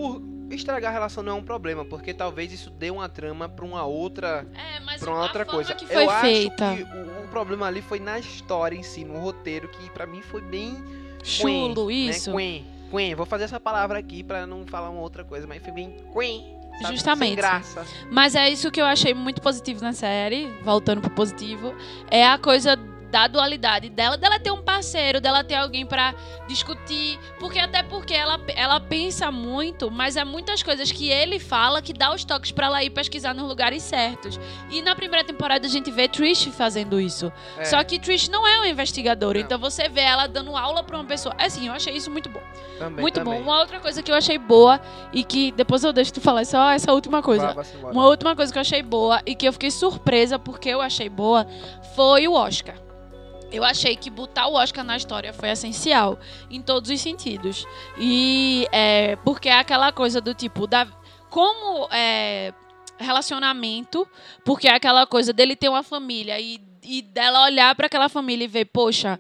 [0.50, 3.84] Estragar a relação não é um problema, porque talvez isso dê uma trama pra uma
[3.84, 5.74] outra, É, mas pra uma a outra coisa.
[5.74, 6.70] que foi eu feita.
[6.72, 10.06] acho que o, o problema ali foi na história em si, no roteiro, que pra
[10.06, 10.74] mim foi bem
[11.22, 12.30] Chulo, quen, isso.
[12.30, 12.36] Né?
[12.36, 13.14] Quen, quen.
[13.14, 16.56] Vou fazer essa palavra aqui pra não falar uma outra coisa, mas foi bem quen.
[16.82, 16.94] sabe?
[16.94, 17.42] Justamente.
[18.10, 21.74] Mas é isso que eu achei muito positivo na série, voltando pro positivo,
[22.10, 22.78] é a coisa
[23.10, 26.14] da dualidade dela, dela ter um parceiro, dela ter alguém pra
[26.46, 31.82] discutir, porque até porque ela, ela pensa muito, mas é muitas coisas que ele fala
[31.82, 34.38] que dá os toques pra ela ir pesquisar nos lugares certos.
[34.70, 37.32] E na primeira temporada a gente vê Trish fazendo isso.
[37.58, 39.44] É, Só que Trish não é uma investigadora, Não.
[39.44, 41.34] então você vê ela dando aula pra uma pessoa.
[41.38, 42.40] Assim, eu achei isso muito bom.
[42.78, 43.34] também, muito também.
[43.34, 43.40] bom.
[43.42, 44.80] Uma outra coisa que eu achei boa
[45.12, 47.54] e que depois eu deixo tu falar só essa última coisa.
[47.90, 51.08] Uma última coisa que eu achei boa e que eu fiquei surpresa porque eu achei
[51.08, 51.46] boa
[51.94, 52.74] foi o Oscar.
[53.52, 56.18] Eu achei que botar o Oscar na história foi essencial
[56.50, 57.66] em todos os sentidos.
[57.98, 60.86] E é, porque é aquela coisa do tipo, da,
[61.28, 62.52] como é,
[62.98, 64.06] relacionamento,
[64.44, 68.44] porque é aquela coisa dele ter uma família e, e dela olhar para aquela família
[68.44, 69.18] e ver, poxa,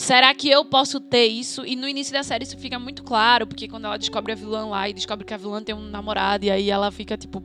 [0.00, 1.64] será que eu posso ter isso?
[1.66, 4.66] E no início da série isso fica muito claro, porque quando ela descobre a vilã
[4.66, 7.42] lá e descobre que a vilã tem um namorado, e aí ela fica tipo,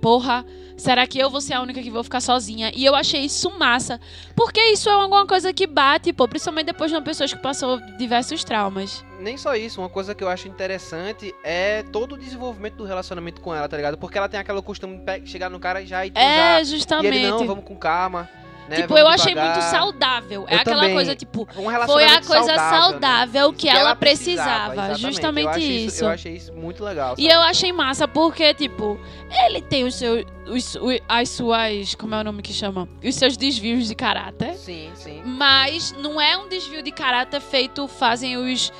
[0.00, 0.44] porra,
[0.76, 2.72] será que eu vou ser a única que vou ficar sozinha?
[2.74, 4.00] E eu achei isso massa,
[4.34, 7.78] porque isso é alguma coisa que bate, pô, principalmente depois de uma pessoa que passou
[7.98, 9.04] diversos traumas.
[9.20, 13.40] Nem só isso, uma coisa que eu acho interessante é todo o desenvolvimento do relacionamento
[13.42, 13.98] com ela, tá ligado?
[13.98, 16.64] Porque ela tem aquele costume de chegar no cara já e É, transar.
[16.64, 17.14] justamente.
[17.14, 18.30] E ele, não, vamos com calma.
[18.68, 18.76] Né?
[18.76, 19.56] tipo, vamos eu achei devagar.
[19.56, 20.44] muito saudável.
[20.46, 20.94] É Eu aquela também.
[20.94, 23.54] coisa, tipo, Um foi a coisa saudável, né?
[23.56, 24.74] que, ela, precisava.
[24.74, 25.00] exatamente.
[25.00, 26.04] Justamente achei isso.
[26.04, 27.14] Eu achei isso muito legal.
[27.16, 27.34] E sabe?
[27.34, 29.00] eu achei massa porque, tipo,
[29.46, 30.24] ele tem os seus.
[30.46, 30.76] Os,
[31.08, 31.94] as suas.
[31.94, 32.88] Como é o nome que chama?
[33.02, 34.54] Os seus desvios de caráter.
[34.54, 35.22] Sim, sim.
[35.24, 37.88] Mas não é um desvio de caráter feito.
[37.88, 38.72] Fazem os.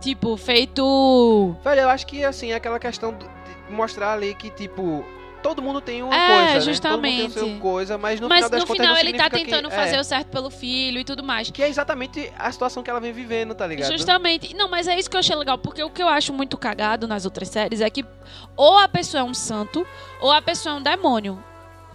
[0.00, 1.56] Tipo, feito.
[1.64, 3.26] Velho, eu acho que, assim, é aquela questão de
[3.74, 5.04] mostrar ali que, tipo,
[5.48, 6.78] todo mundo tem uma É, coisa, né?
[6.78, 9.38] Todo mundo tem coisa, mas no Mas final das no contas final ele tá significa
[9.38, 11.50] que- tentando é, fazer o certo pelo filho e tudo mais.
[11.50, 13.90] Que é exatamente a situação que ela vem vivendo, tá ligado?
[13.92, 14.54] Justamente.
[14.54, 17.06] Não, mas é isso que eu achei legal, porque o que eu acho muito cagado
[17.06, 18.04] nas outras séries é que
[18.56, 19.86] ou a pessoa é um santo,
[20.20, 21.42] ou a pessoa é um demônio.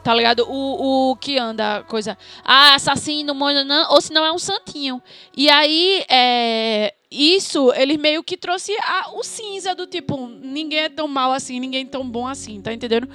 [0.03, 0.47] Tá ligado?
[0.49, 2.17] O, o que anda, coisa.
[2.43, 4.99] Ah, assassino, monanã, ou se não é um santinho.
[5.37, 10.89] E aí, é, isso, ele meio que trouxe a- o cinza do tipo, ninguém é
[10.89, 13.07] tão mal assim, ninguém é tão bom assim, tá entendendo?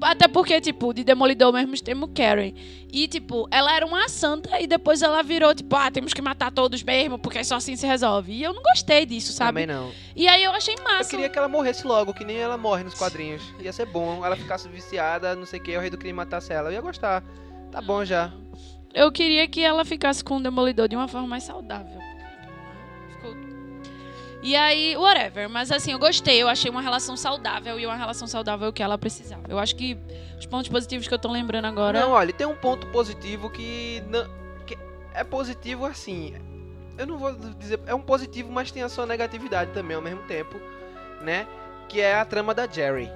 [0.00, 2.52] Até porque, tipo, de Demolidor mesmo temos Karen.
[2.92, 6.50] E, tipo, ela era uma santa e depois ela virou, tipo, ah, temos que matar
[6.50, 8.32] todos mesmo, porque só assim se resolve.
[8.32, 9.62] E eu não gostei disso, sabe?
[9.62, 9.90] Também não.
[10.16, 11.10] E aí eu achei Eu massa.
[11.10, 13.42] queria que ela morresse logo, que nem ela morre nos quadrinhos.
[13.60, 14.24] Ia ser bom.
[14.24, 16.68] Ela ficasse viciada, não sei o que, o rei do crime matasse ela.
[16.70, 17.22] Eu ia gostar.
[17.70, 18.32] Tá bom já.
[18.94, 21.97] Eu queria que ela ficasse com o Demolidor de uma forma mais saudável.
[24.48, 25.46] E aí, whatever.
[25.50, 26.40] Mas assim, eu gostei.
[26.40, 29.42] Eu achei uma relação saudável e uma relação saudável que ela precisava.
[29.46, 29.98] Eu acho que
[30.38, 32.00] os pontos positivos que eu tô lembrando agora.
[32.00, 34.02] Não, olha, tem um ponto positivo que.
[34.08, 34.26] não-
[34.66, 34.78] que
[35.12, 36.34] é positivo assim.
[36.96, 37.78] Eu não vou dizer.
[37.86, 40.58] É um positivo, mas tem a sua negatividade também ao mesmo tempo,
[41.20, 41.46] né?
[41.86, 43.10] Que é a trama da Jerry.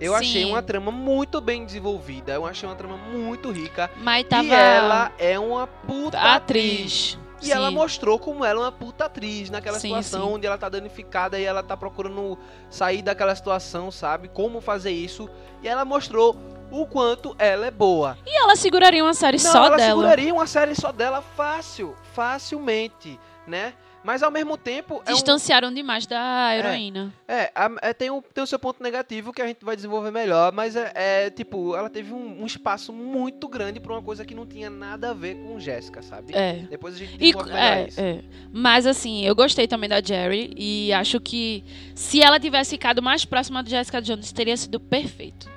[0.00, 0.18] Eu Sim.
[0.20, 2.32] achei uma trama muito bem desenvolvida.
[2.32, 3.90] Eu achei uma trama muito rica.
[3.98, 7.14] Mas tava E ela é uma puta atriz.
[7.14, 7.18] atriz.
[7.42, 7.52] E Sim.
[7.52, 10.34] ela mostrou como ela é uma puta atriz naquela Sim, situação sim.
[10.34, 12.38] onde ela tá danificada e ela tá procurando
[12.70, 14.28] sair daquela situação, sabe?
[14.28, 15.28] Como fazer isso.
[15.60, 16.36] E ela mostrou
[16.70, 18.16] o quanto ela é boa.
[18.24, 19.88] E ela seguraria uma série Não, só ela dela.
[19.90, 23.74] seguraria uma série só dela fácil, facilmente, né?
[24.04, 27.12] Mas ao mesmo tempo é um- Distanciaram demais da heroína.
[27.28, 30.10] é, a- é, tem, um, tem o seu ponto negativo que a gente vai desenvolver
[30.10, 34.24] melhor, mas é, é, tipo, ela teve um, um espaço muito grande pra uma coisa
[34.24, 36.34] que não tinha nada a ver com Jéssica, sabe?
[36.34, 36.54] É.
[36.68, 38.00] Depois a gente E, é, isso.
[38.00, 38.20] é.
[38.52, 43.24] Mas assim, eu gostei também da Jerry e acho que se ela tivesse ficado mais
[43.24, 45.48] próxima de Jessica Jones, teria sido perfeito.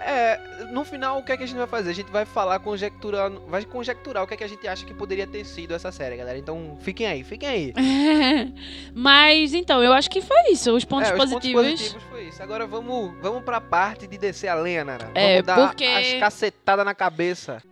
[0.00, 0.38] É,
[0.70, 1.90] no final, o que é que a gente vai fazer?
[1.90, 4.94] A gente vai falar, conjecturar, vai conjecturar o que é que a gente acha que
[4.94, 6.38] poderia ter sido essa série, galera.
[6.38, 7.74] Então, fiquem aí, fiquem aí.
[8.94, 10.74] Mas então, eu acho que foi isso.
[10.74, 11.62] Os pontos é, os positivos.
[11.62, 12.42] pontos positivos foi isso.
[12.42, 15.10] Agora vamos, vamos pra parte de descer a lenha, Nara.
[15.14, 17.62] É, vamos dar porque- as cacetadas na cabeça.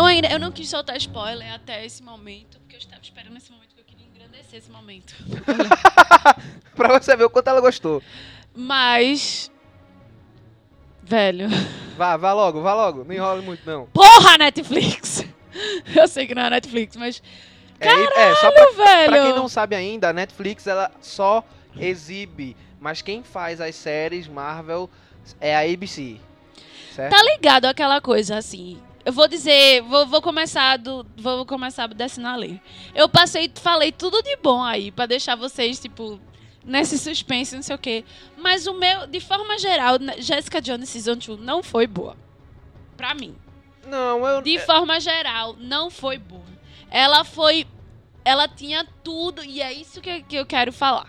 [0.00, 3.52] Eu ainda eu não quis soltar spoiler até esse momento, porque eu estava esperando esse
[3.52, 5.14] momento que eu queria engrandecer esse momento.
[6.74, 8.02] pra você ver o quanto ela gostou.
[8.54, 9.52] Mas.
[11.02, 11.48] Velho.
[11.98, 13.04] Vá, vá logo, vá logo.
[13.04, 13.88] Não enrole muito, não.
[13.88, 15.22] Porra, Netflix!
[15.94, 17.22] Eu sei que não é Netflix, mas.
[17.78, 19.12] É, é, só pra, velho!
[19.12, 21.44] pra quem não sabe ainda, a Netflix ela só
[21.76, 24.88] exibe, mas quem faz as séries Marvel
[25.38, 26.16] é a ABC.
[26.94, 27.10] Certo?
[27.10, 28.80] Tá ligado aquela coisa assim.
[29.04, 32.36] Eu vou dizer, vou, vou começar do, vou começar descendo a.
[32.94, 36.20] Eu passei, falei tudo de bom aí pra deixar vocês tipo
[36.64, 38.04] nesse suspense, não sei o quê.
[38.36, 42.16] Mas o meu, de forma geral, na- Jessica Jones Season 2 não foi boa.
[42.96, 43.34] Pra mim.
[43.86, 44.42] Não, eu.
[44.42, 46.44] De forma geral, não foi boa.
[46.90, 47.66] Ela foi.
[48.22, 51.08] Ela tinha tudo, e é isso que, que eu quero falar.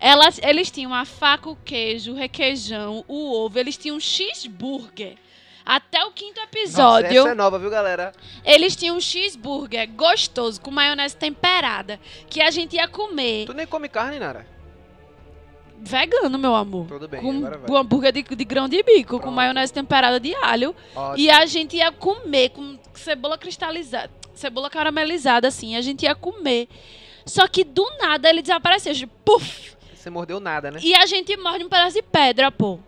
[0.00, 5.16] Elas, eles tinham a faca, o queijo, o requeijão, o ovo, eles tinham um cheeseburger.
[5.70, 8.12] Até o quinto Nossa, episódio, essa é nova, viu, galera?
[8.44, 13.68] eles tinham um cheeseburger gostoso, com maionese temperada, que a gente ia comer Tu nem
[13.68, 14.44] come carne, Nara?
[15.78, 16.88] vegano, meu amor.
[16.88, 17.80] Tudo bem, com agora vai.
[17.80, 19.34] hambúrguer de, de grão de bico, com Pronto.
[19.34, 20.74] maionese temperada de alho.
[20.92, 21.18] Ótimo.
[21.18, 26.68] E a gente ia comer com cebola cristalizada, cebola caramelizada, assim, a gente ia comer.
[27.24, 28.92] Só que do nada ele desapareceu,
[29.24, 29.76] puf!
[29.94, 30.80] Você mordeu nada, né?
[30.82, 32.80] E a gente morde um pedaço de pedra, pô.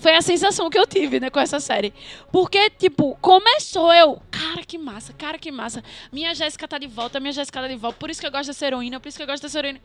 [0.00, 1.92] Foi a sensação que eu tive, né, com essa série.
[2.32, 4.20] Porque, tipo, começou eu.
[4.30, 5.84] Cara, que massa, cara, que massa.
[6.10, 7.98] Minha Jéssica tá de volta, minha Jéssica tá de volta.
[7.98, 9.80] Por isso que eu gosto dessa heroína, por isso que eu gosto dessa heroína.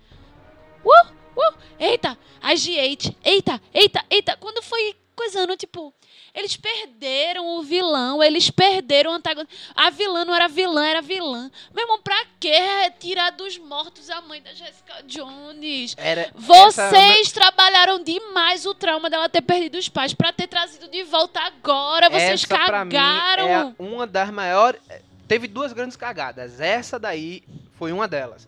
[0.85, 3.13] Uh, uh, eita, a G8.
[3.23, 4.37] Eita, eita, eita.
[4.37, 5.93] Quando foi coisando, tipo,
[6.33, 9.55] eles perderam o vilão, eles perderam o antagonista.
[9.75, 11.49] A vilã não era vilã, era vilã.
[11.73, 12.51] Meu irmão, pra que
[12.99, 15.95] tirar dos mortos a mãe da Jessica Jones?
[15.97, 16.21] Era.
[16.67, 21.03] essa- Vocês trabalharam demais o trauma dela ter perdido os pais pra ter trazido de
[21.03, 22.09] volta agora.
[22.09, 23.47] Vocês essa, cagaram.
[23.47, 24.81] é uma das maiores.
[25.27, 26.59] Teve duas grandes cagadas.
[26.59, 27.41] Essa daí
[27.73, 28.47] foi uma delas.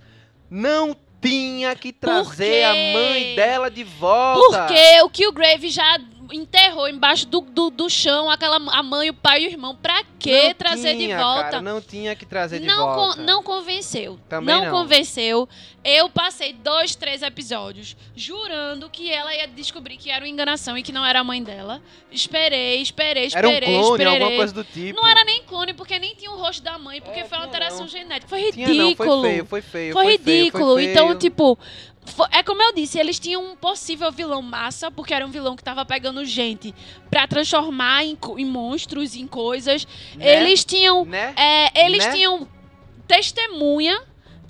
[0.49, 4.67] Não tinha que trazer a mãe dela de volta.
[4.67, 5.97] Porque o Killgrave já
[6.31, 9.75] enterrou embaixo do, do, do chão aquela a mãe, o pai e o irmão.
[9.75, 11.43] Pra que Não trazer tinha, de volta?
[11.43, 13.15] Cara, não tinha que trazer de não, volta.
[13.17, 14.19] con- não convenceu.
[14.27, 14.71] Também não, não.
[14.71, 15.47] convenceu.
[15.83, 20.83] Eu passei dois, três episódios jurando que ela ia descobrir que era uma enganação e
[20.83, 21.81] que não era a mãe dela.
[22.11, 24.13] Esperei, esperei, Era um esperei, clone, esperei.
[24.13, 24.99] alguma coisa do tipo.
[24.99, 27.45] Não era nem clone, porque nem tinha o rosto da mãe, porque É, foi uma
[27.45, 27.87] alteração não.
[27.87, 28.27] genética.
[28.27, 29.21] Foi Tinha não, ridículo.
[29.21, 29.93] foi feio, foi feio.
[29.93, 30.73] Foi feio, ridículo.
[30.73, 30.91] foi feio.
[30.91, 31.57] Então, tipo,
[32.31, 35.63] é como eu disse, eles tinham um possível vilão massa, porque era um vilão que
[35.63, 36.73] tava pegando gente
[37.09, 39.85] pra transformar em, em monstros, em coisas.
[40.15, 40.41] Né?
[40.41, 41.05] Eles tinham.
[41.05, 41.33] Né?
[41.37, 42.11] é, eles Né?
[42.13, 42.47] tinham
[43.07, 43.99] testemunha.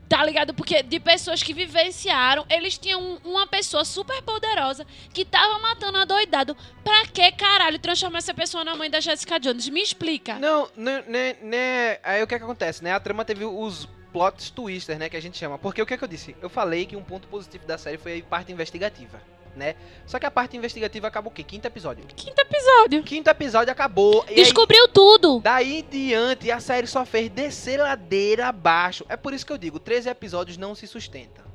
[0.09, 0.53] Tá ligado?
[0.53, 5.97] Porque de pessoas que vivenciaram, eles tinham um- uma pessoa super poderosa que tava matando
[5.97, 6.55] a doidado.
[6.81, 9.67] Pra que caralho transformar essa pessoa na mãe da Jessica Jones?
[9.67, 10.35] Me explica.
[10.39, 12.93] Não, né, né, né, aí o que, é que acontece, né?
[12.93, 15.57] A trama teve os plot twisters, né, que a gente chama.
[15.57, 16.35] Porque o que é que eu disse?
[16.41, 19.21] Eu falei que um ponto positivo da série foi a parte investigativa,
[19.55, 19.75] né?
[20.05, 21.43] Só que a parte investigativa acabou o quê?
[21.43, 22.03] Quinto episódio.
[22.15, 23.03] Quinto episódio.
[23.03, 24.23] Quinto episódio acabou.
[24.27, 25.39] E aí, Descobriu tudo.
[25.39, 29.05] daí em diante, a série só fez descer ladeira abaixo.
[29.09, 31.46] É por isso que eu digo, 13 episódios não se sustenta.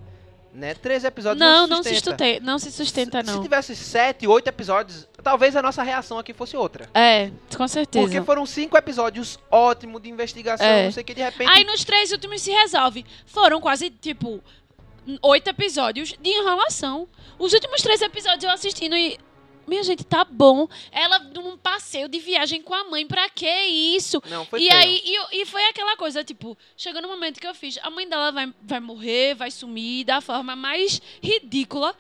[0.55, 0.75] Né?
[0.75, 3.43] Três episódios Não, não, não se sustenta, não se sustenta, Se, se não.
[3.43, 6.91] tivesse sete, oito episódios, talvez a nossa reação aqui fosse outra.
[6.93, 8.05] É, com certeza.
[8.05, 10.85] Porque foram cinco episódios ótimos de investigação, É.
[10.85, 11.49] não sei que, de repente...
[11.51, 13.07] Aí nos três últimos se resolve.
[13.25, 14.43] Foram quase, tipo,
[15.23, 17.09] oito episódios de enrolação.
[17.39, 19.19] Os últimos três episódios eu assistindo e.
[19.67, 20.69] Minha gente, tá bom.
[20.91, 24.23] Ela num passeio de viagem com a mãe, pra que isso?
[24.29, 24.81] Não, foi e feio.
[24.81, 28.09] aí, e, e foi aquela coisa, tipo, chegou no momento que eu fiz, a mãe
[28.09, 31.95] dela vai, vai morrer, vai sumir da forma mais ridícula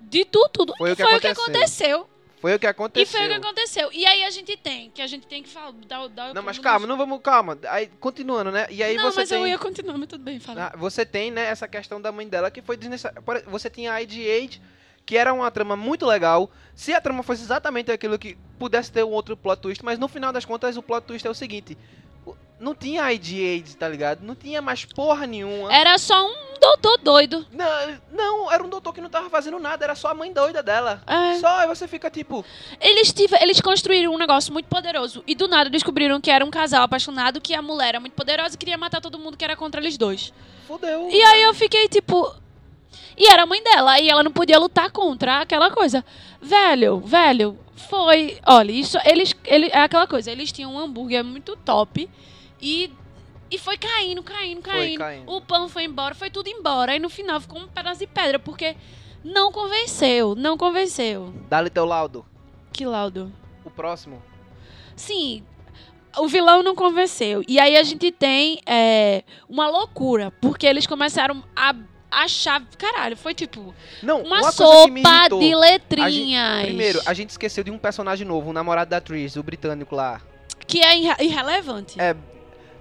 [0.00, 0.74] de tudo, tudo.
[0.78, 2.08] Foi e o que foi o que aconteceu.
[2.40, 3.20] Foi o que E aconteceu.
[3.20, 3.90] foi o que aconteceu.
[3.92, 6.58] E aí a gente tem, que a gente tem que falar, dar, dar Não, mas
[6.58, 7.56] calma, nos- não vamos, calma.
[7.68, 8.66] Aí, continuando, né?
[8.68, 9.38] E aí Não, você mas tem...
[9.40, 10.72] eu ia continuar, mas tudo bem, fala.
[10.74, 13.22] Ah, Você tem, né, essa questão da mãe dela que foi desnecessária.
[13.46, 14.60] Você tinha a IG-8,
[15.04, 16.50] que era uma trama muito legal.
[16.74, 20.08] Se a trama fosse exatamente aquilo que pudesse ter um outro plot twist, mas no
[20.08, 21.76] final das contas o plot twist é o seguinte:
[22.58, 24.22] não tinha IG-8, tá ligado?
[24.22, 25.74] Não tinha mais porra nenhuma.
[25.74, 27.44] Era só um doutor doido.
[27.50, 30.62] Não, não, era um doutor que não tava fazendo nada, era só a mãe doida
[30.62, 31.02] dela.
[31.06, 31.38] É.
[31.40, 32.44] Só, aí você fica tipo,
[32.80, 35.24] Eles, tive, eles construíram um negócio muito poderoso.
[35.26, 38.54] E do nada descobriram que era um casal apaixonado, que a mulher era muito poderosa
[38.54, 40.32] e queria matar todo mundo que era contra eles dois.
[40.68, 41.08] fodeu.
[41.10, 42.32] E aí eu fiquei tipo.
[43.16, 46.04] E era a mãe dela, e ela não podia lutar contra aquela coisa.
[46.40, 48.38] Velho, velho, foi.
[48.46, 48.98] Olha, isso.
[49.04, 49.34] Eles.
[49.44, 52.08] Ele, é aquela coisa, eles tinham um hambúrguer muito top.
[52.60, 52.90] E.
[53.50, 54.98] E foi caindo, caindo, caindo.
[54.98, 55.30] caindo.
[55.30, 56.92] O pão foi embora, foi tudo embora.
[56.92, 58.74] Aí no final ficou um pedaço de pedra, porque
[59.22, 61.34] não convenceu, não convenceu.
[61.50, 62.24] Dá-lhe teu laudo.
[62.72, 63.30] Que laudo.
[63.62, 64.22] O próximo.
[64.96, 65.44] Sim,
[66.18, 67.42] o vilão não convenceu.
[67.46, 71.74] E aí a gente tem é, uma loucura, porque eles começaram a
[72.12, 72.62] achar.
[72.78, 76.12] Caralho, foi tipo Não, uma, uma, que sopa de A letrinhas.
[76.12, 79.94] gente- primeiro, a gente esqueceu de um personagem novo, o namorado da Trish, o britânico
[79.96, 80.20] lá.
[80.66, 82.00] Que é irre- irrelevante.
[82.00, 82.14] É,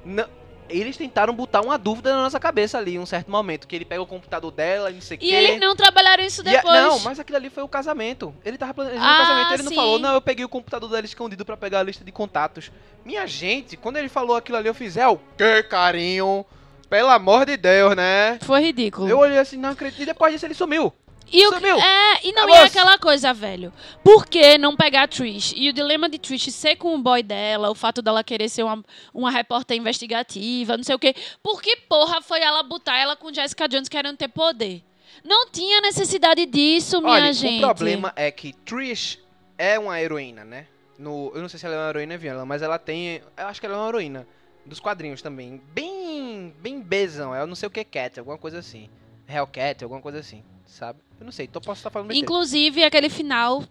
[0.05, 0.27] Não-
[0.69, 3.83] eles tentaram botar uma dúvida na nossa cabeça ali, em um certo momento, que ele
[3.83, 5.35] pega o computador dela e não sei o E quê.
[5.35, 6.73] eles não trabalharam isso E a- depois.
[6.81, 8.33] não, mas aquilo ali foi o casamento.
[8.45, 9.75] Ele tava planejando Ah, o casamento, ele não sim.
[9.75, 12.71] falou, não, eu peguei o computador dela escondido pra pegar a lista de contatos.
[13.03, 16.45] Minha gente, quando ele falou aquilo ali, eu fiz, é o que, carinho?
[16.91, 18.37] Pelo amor de Deus, né?
[18.41, 19.07] Foi ridículo.
[19.07, 20.01] Eu olhei assim, não acredito.
[20.01, 20.91] E depois disso ele sumiu.
[21.31, 21.79] E o, Sumiu.
[21.79, 22.61] é, e não Acabou-se.
[22.63, 23.71] é aquela coisa, velho.
[24.03, 25.53] Por que não pegar a Trish?
[25.55, 28.63] E o dilema de Trish ser com o boy dela, o fato dela querer ser
[28.63, 28.83] uma,
[29.13, 31.15] uma repórter investigativa, não sei o quê.
[31.41, 34.83] Por que porra foi ela botar ela com Jessica Jones querendo ter poder?
[35.23, 37.63] Não tinha necessidade disso, minha Olha, gente.
[37.63, 39.17] o problema é que Trish
[39.57, 40.67] é uma heroína, né?
[40.99, 43.21] No, eu não sei se ela é uma heroína mas ela tem.
[43.37, 44.27] Eu acho que ela é uma heroína.
[44.65, 45.61] Dos quadrinhos também.
[45.73, 46.53] Bem.
[46.61, 47.35] Bem bezão.
[47.35, 48.89] Eu não sei o que Cat, alguma coisa assim.
[49.27, 50.43] Hellcat, alguma coisa assim.
[50.65, 50.99] Sabe?
[51.19, 52.25] Eu não sei, tô, posso estar falando besteira.
[52.25, 53.63] Inclusive, aquele final.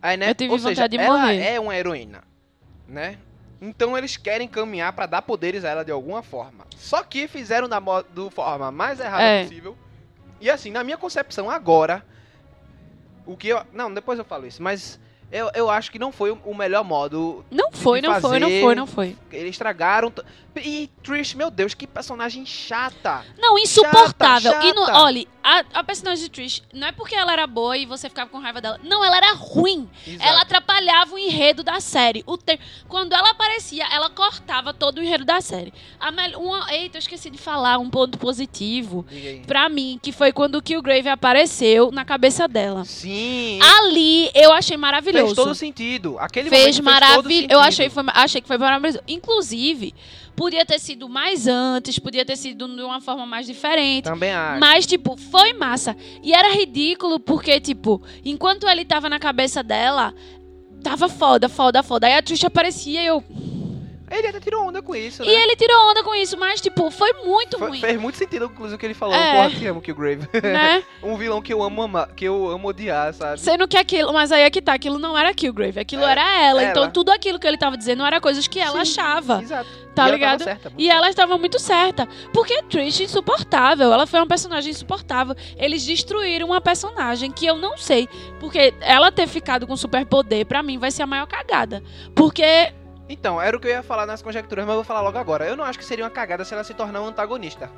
[0.00, 0.30] Aí, né?
[0.30, 1.40] eu tive Ou seja, vontade de ela morrer.
[1.42, 2.22] é uma heroína,
[2.86, 3.18] né?
[3.60, 6.66] Então eles querem caminhar pra dar poderes a ela de alguma forma.
[6.76, 9.42] Só que fizeram da do forma mais errada É.
[9.42, 9.76] possível.
[10.40, 12.04] E assim, na minha concepção agora,
[13.24, 15.00] o que eu, não, depois eu falo isso, mas
[15.32, 17.44] eu, eu acho que não foi o- melhor modo.
[17.50, 19.16] Não foi, não foi, não fazer- foi, não foi.
[19.32, 20.12] Eles estragaram.
[20.56, 23.24] E Trish, meu Deus, que personagem chata.
[23.38, 24.52] Não, insuportável.
[24.52, 24.98] Chata, E no, chata.
[24.98, 28.28] olha, a, a personagem de Trish, não é porque ela era boa e você ficava
[28.28, 28.80] com raiva dela.
[28.82, 29.88] Não, ela era ruim.
[30.04, 30.28] Exato.
[30.28, 32.24] Ela atrapalhava o enredo da série.
[32.26, 35.72] O ter- Quando ela aparecia, ela cortava todo o enredo da série.
[36.00, 36.40] A mel...
[36.40, 36.66] uma...
[36.74, 39.06] Eita, eu esqueci de falar um ponto positivo.
[39.46, 42.84] Pra mim, que foi quando o Killgrave apareceu na cabeça dela.
[42.84, 43.60] Sim.
[43.78, 45.26] Ali, eu achei maravilhoso.
[45.26, 46.16] Fez todo sentido.
[46.18, 47.46] Aquele fez momento maravilhoso.
[47.52, 48.98] Eu achei, foi, achei que foi maravilhoso.
[49.06, 49.94] Inclusive,
[50.36, 54.04] podia ter sido mais antes, podia ter sido de uma forma mais diferente.
[54.04, 54.60] Também acho.
[54.60, 55.96] Mas, tipo, foi massa.
[56.22, 60.14] E era ridículo porque, tipo, enquanto ele tava na cabeça dela,
[60.82, 62.06] tava foda, foda, foda.
[62.06, 63.24] Aí a Trish aparecia e eu.
[64.10, 65.28] Ele até tirou onda com isso, né?
[65.30, 67.80] E ele tirou onda com isso, mas, tipo, foi muito ruim.
[67.80, 69.14] fez muito sentido, inclusive, o que ele falou.
[69.14, 69.32] É.
[69.36, 70.28] Porra, te amo, Killgrave.
[70.42, 70.84] Né?
[71.02, 73.40] um vilão que eu amo amar, que eu amo odiar, sabe?
[73.40, 76.42] Sendo que aquilo, mas aí é que tá, aquilo não era Killgrave, aquilo É, era
[76.42, 76.62] ela.
[76.62, 76.70] ela.
[76.70, 79.42] Então tudo aquilo que ele tava dizendo eram coisas que ela Sim, achava.
[79.42, 79.68] Exato.
[79.94, 80.38] Tá E ela ligado?
[80.38, 82.06] tava certa, E ela estava muito certa.
[82.32, 83.90] Porque Trish é insuportável.
[83.92, 85.34] Ela foi uma personagem insuportável.
[85.56, 88.06] Eles destruíram uma personagem que eu não sei.
[88.38, 91.82] Porque ela ter ficado com superpoder, pra mim, vai ser a maior cagada.
[92.14, 92.72] Porque.
[93.08, 95.46] Então, era o que eu ia falar nas conjecturas, mas eu vou falar logo agora.
[95.46, 97.70] Eu não acho que seria uma cagada se ela se tornar um antagonista.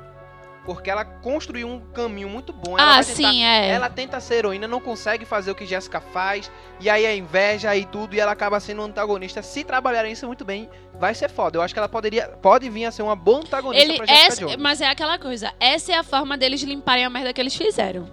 [0.65, 2.77] Porque ela construiu um caminho muito bom.
[2.77, 3.69] Ela ah, tentar- sim, é.
[3.69, 7.75] Ela tenta ser heroína, não consegue fazer o que Jéssica faz, e aí a inveja
[7.75, 9.41] e tudo, e ela acaba sendo um antagonista.
[9.41, 10.69] Se trabalharem isso muito bem,
[10.99, 11.57] vai ser foda.
[11.57, 14.45] Eu acho que ela poderia, pode vir a ser uma boa antagonista Ele, pra Jessica
[14.45, 15.53] essa- mas é aquela coisa.
[15.59, 18.07] Essa é a forma deles limparem a merda que eles fizeram.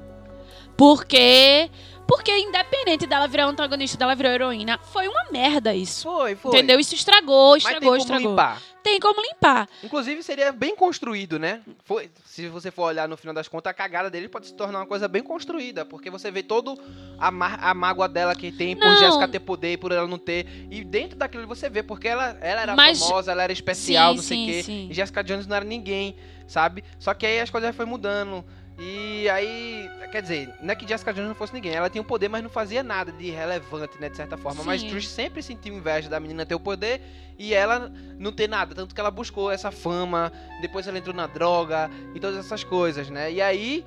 [0.76, 1.70] Porque.
[2.06, 6.04] Porque independente dela virar antagonista, dela virar heroína, foi uma merda isso.
[6.04, 6.52] Foi, foi.
[6.52, 6.78] Entendeu?
[6.78, 8.30] Isso estragou, Mas tem estragou, como estragou.
[8.30, 8.62] limpar.
[8.82, 9.68] Tem como limpar.
[9.82, 11.60] Inclusive, seria bem construído, né?
[11.84, 14.78] Foi, se você for olhar no final das contas, a cagada dele pode se tornar
[14.78, 15.84] uma coisa bem construída.
[15.84, 16.78] Porque você vê todo
[17.18, 18.96] a, má- a mágoa dela que tem por Não.
[18.96, 20.46] Jéssica ter poder e por ela não ter.
[20.70, 24.16] E dentro daquilo você vê, porque ela, ela era Mas- famosa, ela era especial, Sim,
[24.16, 24.62] não sei o quê.
[24.62, 24.88] sim.
[24.88, 26.14] E Jessica Jones não era ninguém,
[26.46, 26.84] sabe?
[27.00, 28.44] Só que aí as coisas foi mudando.
[28.78, 32.04] E aí, quer dizer, não é que Jessica Jones não fosse ninguém, ela tinha o
[32.04, 34.62] poder, mas não fazia nada de relevante, né, de certa forma.
[34.64, 34.90] Mas Sim.
[34.90, 37.00] Trish sempre sentiu inveja da menina ter o poder
[37.38, 41.26] e ela não ter nada, tanto que ela buscou essa fama, depois ela entrou na
[41.26, 43.32] droga e todas essas coisas, né?
[43.32, 43.84] E aí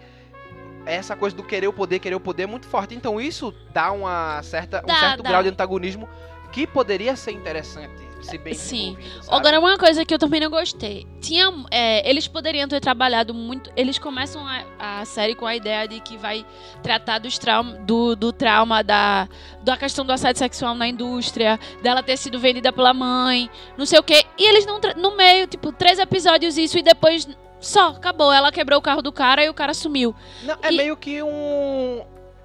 [0.86, 2.96] essa coisa do querer o poder, querer o poder é muito forte.
[2.96, 5.30] Então isso dá uma certa, um Dá, certo dá.
[5.30, 6.10] grau de antagonismo
[6.52, 8.98] que poderia ser interessante se bem Sim.
[9.28, 11.08] Agora, uma coisa que eu também não gostei.
[11.22, 13.72] Tinha, é, eles poderiam ter trabalhado muito.
[13.76, 16.46] Eles começam a, a série com a ideia de que vai
[16.84, 19.28] tratar dos trauma, do, do trauma da,
[19.64, 24.00] da questão do assédio sexual na indústria, dela ter sido vendida pela mãe, não sei
[24.00, 24.26] o quê.
[24.38, 24.80] E eles não.
[24.98, 27.28] No meio, tipo, três episódios isso e depois.
[27.60, 28.32] Só, acabou.
[28.32, 30.16] Ela quebrou o carro do cara e o cara sumiu.
[30.44, 32.02] Não, é E- meio que um.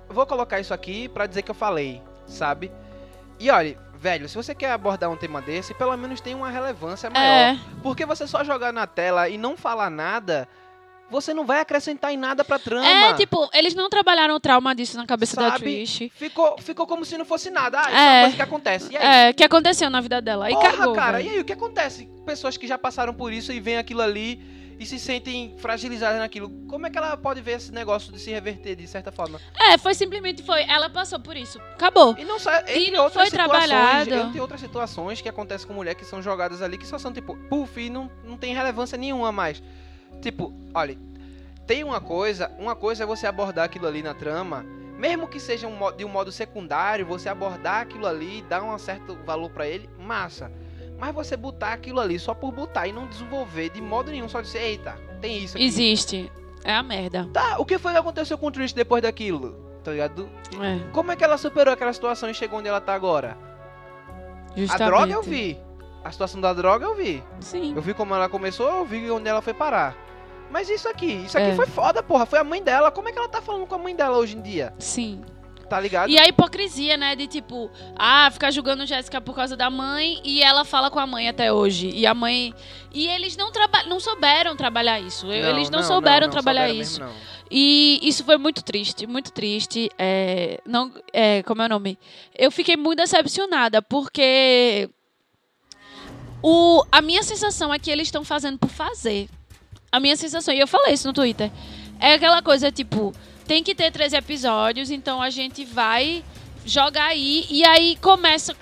[0.08, 2.70] Vou colocar isso aqui pra dizer que eu falei, sabe?
[3.40, 7.08] E olha, velho, se você quer abordar um tema desse, pelo menos tem uma relevância
[7.08, 7.24] maior.
[7.24, 7.58] É.
[7.82, 10.46] Porque você só jogar na tela e não falar nada,
[11.10, 12.86] você não vai acrescentar em nada pra trama.
[12.86, 15.64] É, tipo, eles não trabalharam o trauma disso na cabeça da Sabe?
[15.64, 16.10] Trish.
[16.14, 17.78] Ficou, ficou como se não fosse nada.
[17.80, 18.10] Ah, isso é, É.
[18.10, 18.92] uma coisa que acontece.
[18.92, 19.28] E aí?
[19.28, 20.48] É, que aconteceu na vida dela.
[20.50, 22.06] Porra, cagou, cara, e aí o que acontece?
[22.26, 24.38] Pessoas que já passaram por isso e veem aquilo ali
[24.78, 26.50] e se sentem fragilizadas naquilo.
[26.68, 29.40] Como é que ela pode ver esse negócio de se reverter de certa forma?
[29.58, 30.62] É, foi simplesmente foi.
[30.64, 31.58] Ela passou por isso.
[31.74, 32.14] Acabou.
[32.18, 34.32] E não entre não outras foi trabalhado.
[34.32, 37.36] Tem outras situações que acontecem com mulher que são jogadas ali que só são tipo,
[37.48, 39.62] puf, e não, não tem relevância nenhuma mais.
[40.20, 40.96] Tipo, olha,
[41.66, 44.64] tem uma coisa, uma coisa é você abordar aquilo ali na trama,
[44.98, 49.16] mesmo que seja um de um modo secundário, você abordar aquilo ali, dar um certo
[49.24, 50.50] valor pra ele, massa.
[50.98, 54.40] Mas você botar aquilo ali só por botar e não desenvolver de modo nenhum, só
[54.40, 55.64] dizer, eita, tem isso aqui.
[55.66, 56.32] Existe.
[56.64, 57.28] É a merda.
[57.32, 59.52] Tá, o que foi que aconteceu com o Trish depois daquilo?
[59.82, 60.30] Tá ligado?
[60.62, 63.36] É, Como é que ela superou aquela situação e chegou onde ela tá agora?
[64.56, 64.82] justamente.
[64.82, 65.58] A droga eu vi.
[66.04, 67.22] A situação da droga eu vi.
[67.40, 67.74] Sim.
[67.74, 69.96] Eu vi como ela começou, eu vi onde ela foi parar.
[70.50, 71.54] Mas isso aqui, isso aqui É.
[71.56, 72.24] foi foda, porra.
[72.26, 72.90] Foi a mãe dela.
[72.90, 74.72] Como é que ela tá falando com a mãe dela hoje em dia?
[74.78, 75.22] Sim.
[75.74, 76.08] Tá ligado?
[76.08, 77.16] E a hipocrisia, né?
[77.16, 81.06] De tipo, ah, ficar julgando Jéssica por causa da mãe e ela fala com a
[81.06, 81.90] mãe até hoje.
[81.90, 82.54] E a mãe.
[82.92, 83.82] E eles não, traba...
[83.82, 85.32] não souberam trabalhar isso.
[85.32, 87.00] eles não, souberam trabalhar souberam isso.
[87.00, 87.20] mesmo, não.
[87.50, 89.90] E isso foi muito triste, muito triste.
[89.98, 91.98] É, não, é, como é o nome?
[92.38, 94.88] Eu fiquei muito decepcionada, porque
[96.40, 99.28] o, a minha sensação é que eles estão fazendo por fazer.
[99.90, 101.50] A minha sensação, e eu falei isso no Twitter,
[101.98, 103.12] é aquela coisa tipo,
[103.46, 106.24] tem que ter três episódios, então a gente vai
[106.64, 108.56] jogar aí, e aí começa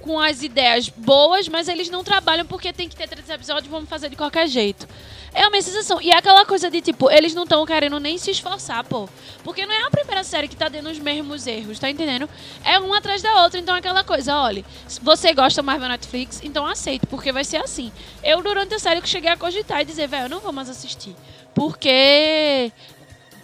[0.00, 3.88] com as ideias boas, mas eles não trabalham porque tem que ter três episódios, vamos
[3.88, 4.86] fazer de qualquer jeito.
[5.34, 6.00] É a minha sensação.
[6.00, 9.06] E é aquela coisa de, tipo, eles não estão querendo nem se esforçar, pô.
[9.44, 12.26] Porque não é a primeira série que tá dando os mesmos erros, tá entendendo?
[12.64, 13.60] É uma atrás da outra.
[13.60, 14.64] Então é aquela coisa, olha,
[15.02, 17.92] você gosta mais da Netflix, então aceite, porque vai ser assim.
[18.24, 20.70] Eu, durante a série, que cheguei a cogitar e dizer, velho, eu não vou mais
[20.70, 21.14] assistir.
[21.54, 22.72] Porque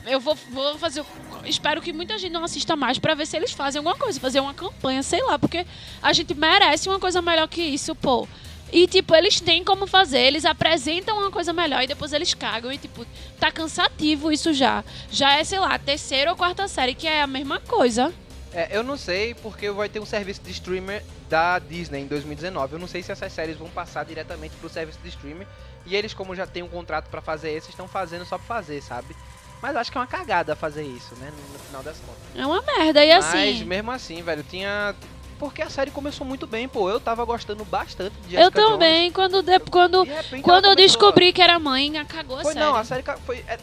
[0.06, 1.04] eu vou, vou fazer.
[1.44, 4.40] Espero que muita gente não assista mais pra ver se eles fazem alguma coisa, fazer
[4.40, 5.66] uma campanha, sei lá, porque
[6.02, 8.28] a gente merece uma coisa melhor que isso, pô.
[8.72, 12.72] E, tipo, eles têm como fazer, eles apresentam uma coisa melhor e depois eles cagam.
[12.72, 13.04] E, tipo,
[13.38, 14.82] tá cansativo isso já.
[15.10, 18.12] Já é, sei lá, terceira ou quarta série, que é a mesma coisa.
[18.54, 22.74] É, eu não sei porque vai ter um serviço de streamer da Disney em 2019.
[22.74, 25.46] Eu não sei se essas séries vão passar diretamente pro serviço de streamer.
[25.84, 28.82] E eles, como já tem um contrato pra fazer esse, estão fazendo só pra fazer,
[28.82, 29.14] sabe?
[29.62, 31.30] Mas acho que é uma cagada fazer isso, né?
[31.52, 32.20] No, final das contas.
[32.34, 33.04] É uma merda.
[33.04, 33.64] E Mas assim.
[33.64, 34.94] mesmo assim, velho, tinha.
[35.38, 36.90] Porque a série começou muito bem, pô.
[36.90, 38.72] Eu tava gostando bastante de Eu Jessica Jones.
[38.72, 42.64] também, quando, de- quando, De quando eu descobri que era mãe, cagou a Foi série.
[42.64, 43.38] não, a série foi.
[43.48, 43.58] é,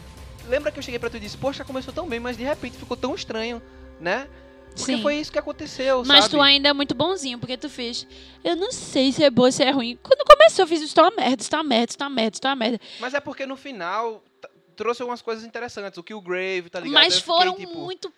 [0.48, 2.76] Lembra que eu cheguei pra tu e disse, poxa, começou tão bem, mas de repente
[2.76, 3.62] ficou tão estranho,
[4.00, 4.28] né?
[4.76, 5.02] Porque Sim.
[5.02, 6.30] foi isso que aconteceu, Mas sabe?
[6.38, 8.08] tu ainda é muito bonzinho, porque tu fez.
[8.44, 9.98] Eu não sei se é boa, se é ruim.
[10.02, 12.10] Quando começou, eu fiz isso tá uma merda, isso tá uma merda, isso tá uma
[12.16, 12.80] merda, isso tá uma merda.
[13.00, 14.24] Mas é porque no final
[14.80, 15.98] trouxe algumas coisas interessantes.
[15.98, 16.94] O Killgrave, tá ligado?
[16.94, 18.12] Mas fiquei, foram tipo, muito.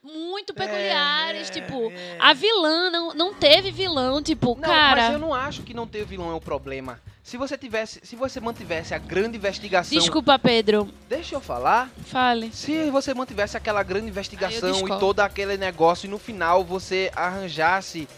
[0.00, 1.50] Muito peculiares.
[1.50, 2.16] é, tipo, é.
[2.20, 5.02] a vilã não, não teve vilão, tipo, Não, cara.
[5.02, 7.00] mas eu não acho que não ter vilão é o problema.
[7.20, 10.88] Se você tivesse, se você mantivesse a grande investigação, Desculpa, Pedro.
[11.08, 11.90] deixa eu falar.
[12.06, 12.50] Fale.
[12.52, 18.08] Se você mantivesse aquela grande investigação e todo aquele negócio e no final você arranjasse,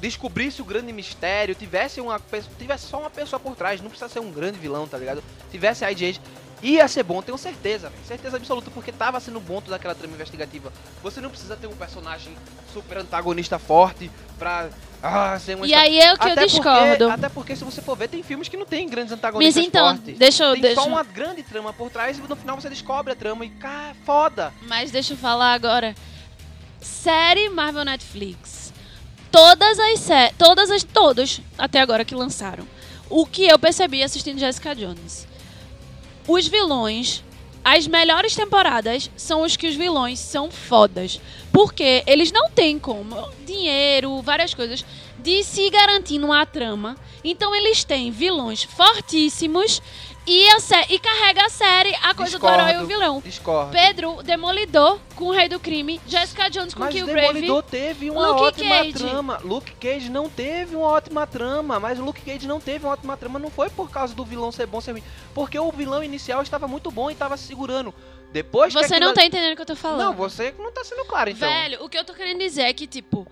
[0.00, 4.08] descobrisse o grande mistério, tivesse uma pessoa, tivesse só uma pessoa por trás, não precisa
[4.08, 5.22] ser um grande vilão, tá ligado?
[5.50, 6.20] Tivesse a IGH,
[6.62, 8.04] Ia ser bom, tenho certeza, velho.
[8.06, 10.72] Certeza absoluta, porque tava sendo bom toda aquela trama investigativa.
[11.02, 12.34] Você não precisa ter um personagem
[12.72, 14.68] super antagonista forte pra.
[15.02, 16.96] Ah, E aí é o que eu até discordo.
[16.96, 19.66] Porque, até porque, se você for ver, tem filmes que não tem grandes antagonistas Mas
[19.66, 20.18] então, fortes.
[20.18, 20.52] deixa eu.
[20.54, 20.80] Tem Deixa...
[20.80, 23.94] só uma grande trama por trás e no final você descobre a trama e, cara,
[24.04, 24.52] foda.
[24.62, 25.94] Mas deixa eu falar agora.
[26.80, 28.72] Série Marvel Netflix.
[29.30, 32.66] Todas as sé todas as todos até agora que lançaram.
[33.10, 35.26] O que eu percebi assistindo Jessica Jones.
[36.28, 37.22] Os vilões,
[37.64, 41.20] as melhores temporadas são os que os vilões são fodas.
[41.52, 44.84] Porque eles não têm como dinheiro, várias coisas
[45.18, 46.96] de se garantir numa trama.
[47.22, 49.80] Então eles têm vilões fortíssimos
[50.26, 52.86] e, a sé- e carrega a série a coisa do herói e o Discordo.
[52.86, 53.22] vilão.
[53.24, 53.70] Discordo.
[53.72, 57.26] Pedro, Demolidor com o Rei do Crime, Jessica Jones com Mas Killgrave.
[57.28, 58.92] Demolidor teve uma Luke ótima Cage.
[58.92, 59.40] trama.
[59.44, 63.16] Luke Cage não teve uma ótima trama, mas o Luke Cage não teve uma ótima
[63.16, 65.02] trama não foi por causa do vilão ser bom ser ruim,
[65.34, 67.94] porque o vilão inicial estava muito bom e estava se segurando.
[68.32, 69.98] Depois Você aquilo não tá entendendo o que eu tô falando.
[70.00, 71.48] Não, você não tá sendo claro então.
[71.48, 73.26] Velho, o que eu tô querendo dizer é que, tipo,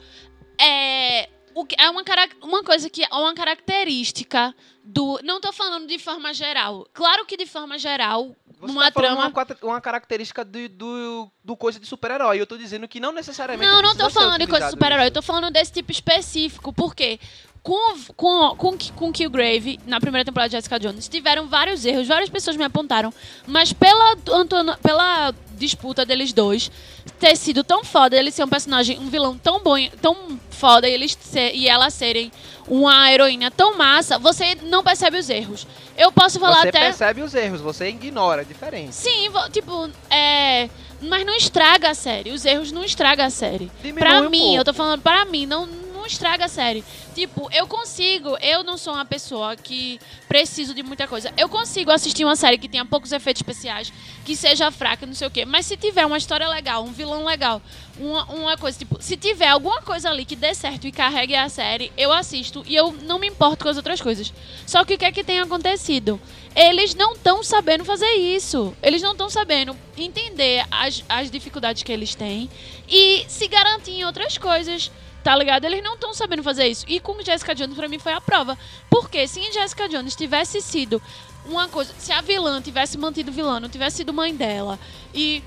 [0.58, 1.28] é.
[1.54, 2.02] O que, é uma,
[2.42, 5.20] uma coisa que é uma característica do.
[5.22, 6.86] Não tô falando de forma geral.
[6.92, 9.28] Claro que de forma geral, Você uma tá trama.
[9.28, 12.40] uma, uma característica do, do, do coisa de super-herói.
[12.40, 13.70] Eu tô dizendo que não necessariamente.
[13.70, 15.92] Não, não tô precisa ser falando de coisa de super-herói, eu tô falando desse tipo
[15.92, 17.20] específico, porque
[17.64, 22.28] com, com, com, com Killgrave, na primeira temporada de Jessica Jones, tiveram vários erros, várias
[22.28, 23.10] pessoas me apontaram,
[23.46, 26.70] mas pela, Antona- pela disputa deles dois
[27.18, 30.92] ter sido tão foda, ele ser um personagem, um vilão tão bom, tão foda, e,
[30.92, 32.30] eles ser, e ela serem
[32.68, 35.66] uma heroína tão massa, você não percebe os erros.
[35.96, 36.80] Eu posso falar Você até...
[36.80, 38.94] percebe os erros, você ignora, é diferente.
[38.94, 40.68] Sim, tipo, é...
[41.00, 42.30] Mas não estraga a série.
[42.30, 43.70] Os erros não estragam a série.
[43.82, 44.56] Diminui Pra um mim, pouco.
[44.56, 45.68] eu tô falando pra mim, não,
[46.04, 46.84] não estraga a série.
[47.14, 49.98] Tipo, eu consigo, eu não sou uma pessoa que
[50.28, 51.32] preciso de muita coisa.
[51.36, 53.90] Eu consigo assistir uma série que tenha poucos efeitos especiais,
[54.24, 55.46] que seja fraca, não sei o quê.
[55.46, 57.62] Mas se tiver uma história legal, um vilão legal,
[57.98, 61.48] uma, uma coisa, tipo, se tiver alguma coisa ali que dê certo e carregue a
[61.48, 64.32] série, eu assisto e eu não me importo com as outras coisas.
[64.66, 66.20] Só que o que é que tem acontecido?
[66.54, 68.76] Eles não estão sabendo fazer isso.
[68.82, 72.50] Eles não estão sabendo entender as, as dificuldades que eles têm
[72.88, 74.90] e se garantir em outras coisas.
[75.24, 75.64] Tá ligado?
[75.64, 76.84] Eles não estão sabendo fazer isso.
[76.86, 78.58] E com Jessica Jones, pra mim, foi a prova.
[78.90, 81.00] Porque se em Jessica Jones tivesse sido
[81.46, 81.94] uma coisa.
[81.98, 84.78] Se a vilã tivesse mantido vilã, não tivesse sido mãe dela
[85.14, 85.42] e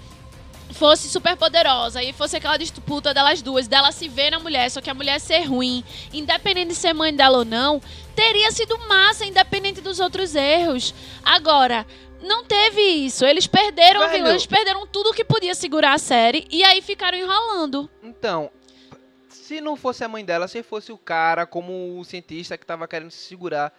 [0.71, 4.81] fosse super poderosa e fosse aquela disputa delas duas, dela se ver na mulher, só
[4.81, 7.81] que a mulher ser ruim, independente de ser mãe dela ou não,
[8.15, 10.93] teria sido massa, independente dos outros erros.
[11.23, 11.85] Agora,
[12.21, 13.25] não teve isso.
[13.25, 14.27] Eles perderam Velho.
[14.27, 17.89] eles perderam tudo que podia segurar a série e aí ficaram enrolando.
[18.03, 18.49] Então,
[19.47, 22.85] se não fosse a mãe dela, se fosse o cara como o cientista que tava
[22.85, 23.73] querendo se segurar,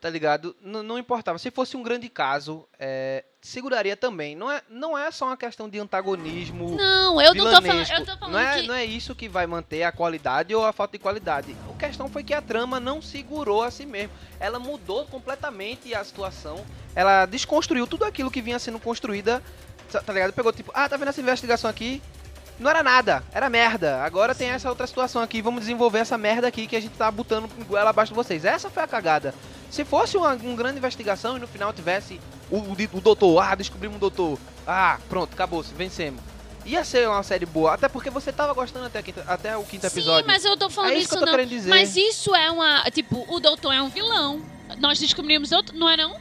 [0.00, 0.56] tá ligado?
[0.60, 1.38] N não importava.
[1.38, 4.34] Se fosse um grande caso, é, seguraria também.
[4.34, 6.74] Não é, não é só uma questão de antagonismo.
[6.74, 9.28] Não, eu não tô falando, eu tô falando não é, que não é isso que
[9.28, 11.56] vai manter a qualidade ou a falta de qualidade.
[11.72, 14.12] A questão foi que a trama não segurou a si mesmo.
[14.40, 16.64] Ela mudou completamente a situação.
[16.92, 19.40] Ela desconstruiu tudo aquilo que vinha sendo construída.
[19.92, 20.32] Tá tá ligado?
[20.32, 22.02] Pegou tipo, ah, tá vendo essa investigação aqui?
[22.58, 24.02] Não era nada, era merda.
[24.02, 27.10] Agora tem essa outra situação aqui, vamos desenvolver essa merda aqui que a gente tá
[27.10, 28.44] botando goela abaixo de vocês.
[28.44, 29.34] Essa foi a cagada.
[29.70, 33.54] Se fosse uma, uma grande investigação e no final tivesse o, o, o doutor, ah,
[33.56, 36.20] descobrimos um doutor, ah, pronto, acabou, vencemos.
[36.64, 39.82] Ia ser uma série boa, até porque você tava gostando até, quinta- até o quinto
[39.90, 40.26] Sim, episódio.
[40.26, 41.32] mas eu tô falando é isso que eu tô não.
[41.32, 41.68] querendo dizer.
[41.68, 44.40] Mas isso é uma, tipo, o doutor é um vilão.
[44.78, 46.16] Nós descobrimos outro, não é não?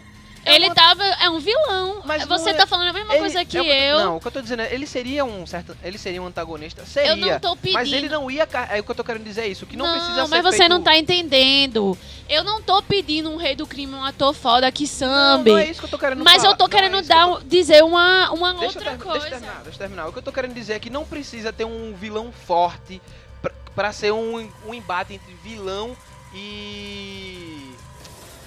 [0.46, 2.02] É ele uma- tava, é um vilão.
[2.06, 4.00] Mas Você não é- tá falando a mesma Ele- coisa que é o eu.
[4.06, 6.86] Não, o que eu tô dizendo é, ele seria um certo, ele seria um antagonista,
[6.86, 7.12] seria.
[7.12, 7.74] Eu não tô pedindo.
[7.76, 9.86] Mas ele não ia, é o que eu tô querendo dizer é isso, que não,
[9.86, 11.98] precisa ser mas você feito- não tá entendendo.
[12.30, 15.52] Eu não tô pedindo um rei do crime, um ator foda que Não, sambe.
[15.52, 16.54] não é isso que eu tô querendo mas falar.
[16.54, 18.82] eu tô Não é querendo isso que eu dar, tô- dizer uma, uma Deixa eu,
[18.86, 19.20] outra coisa.
[19.20, 20.08] deixa eu terminar, deixa eu terminar.
[20.08, 23.02] O que eu tô querendo dizer é que não precisa ter um vilão forte
[23.42, 25.96] pra, pra ser um, um embate entre vilão
[26.34, 27.72] e.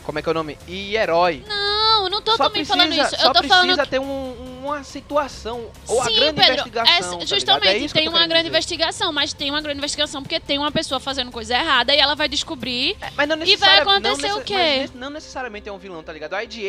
[0.05, 0.57] Como é que é o nome?
[0.69, 1.43] E herói.
[1.47, 1.76] Não, eu
[2.17, 3.11] não tô só também precisa, falando isso.
[3.21, 5.71] só Eu tô precisa falando ter um- uma situação.
[5.87, 7.17] Ou a Sim, grande Pedro, investigação.
[7.17, 8.49] é- tá justamente, É que eu tem uma grande dizer.
[8.49, 12.15] investigação, mas tem uma grande investigação porque tem uma pessoa fazendo coisa errada e ela
[12.17, 12.97] vai descobrir.
[13.01, 13.09] É,
[13.47, 14.79] E vai acontecer o quê?
[14.81, 16.35] mas não necessariamente é um vilão, tá ligado?
[16.35, 16.67] A Age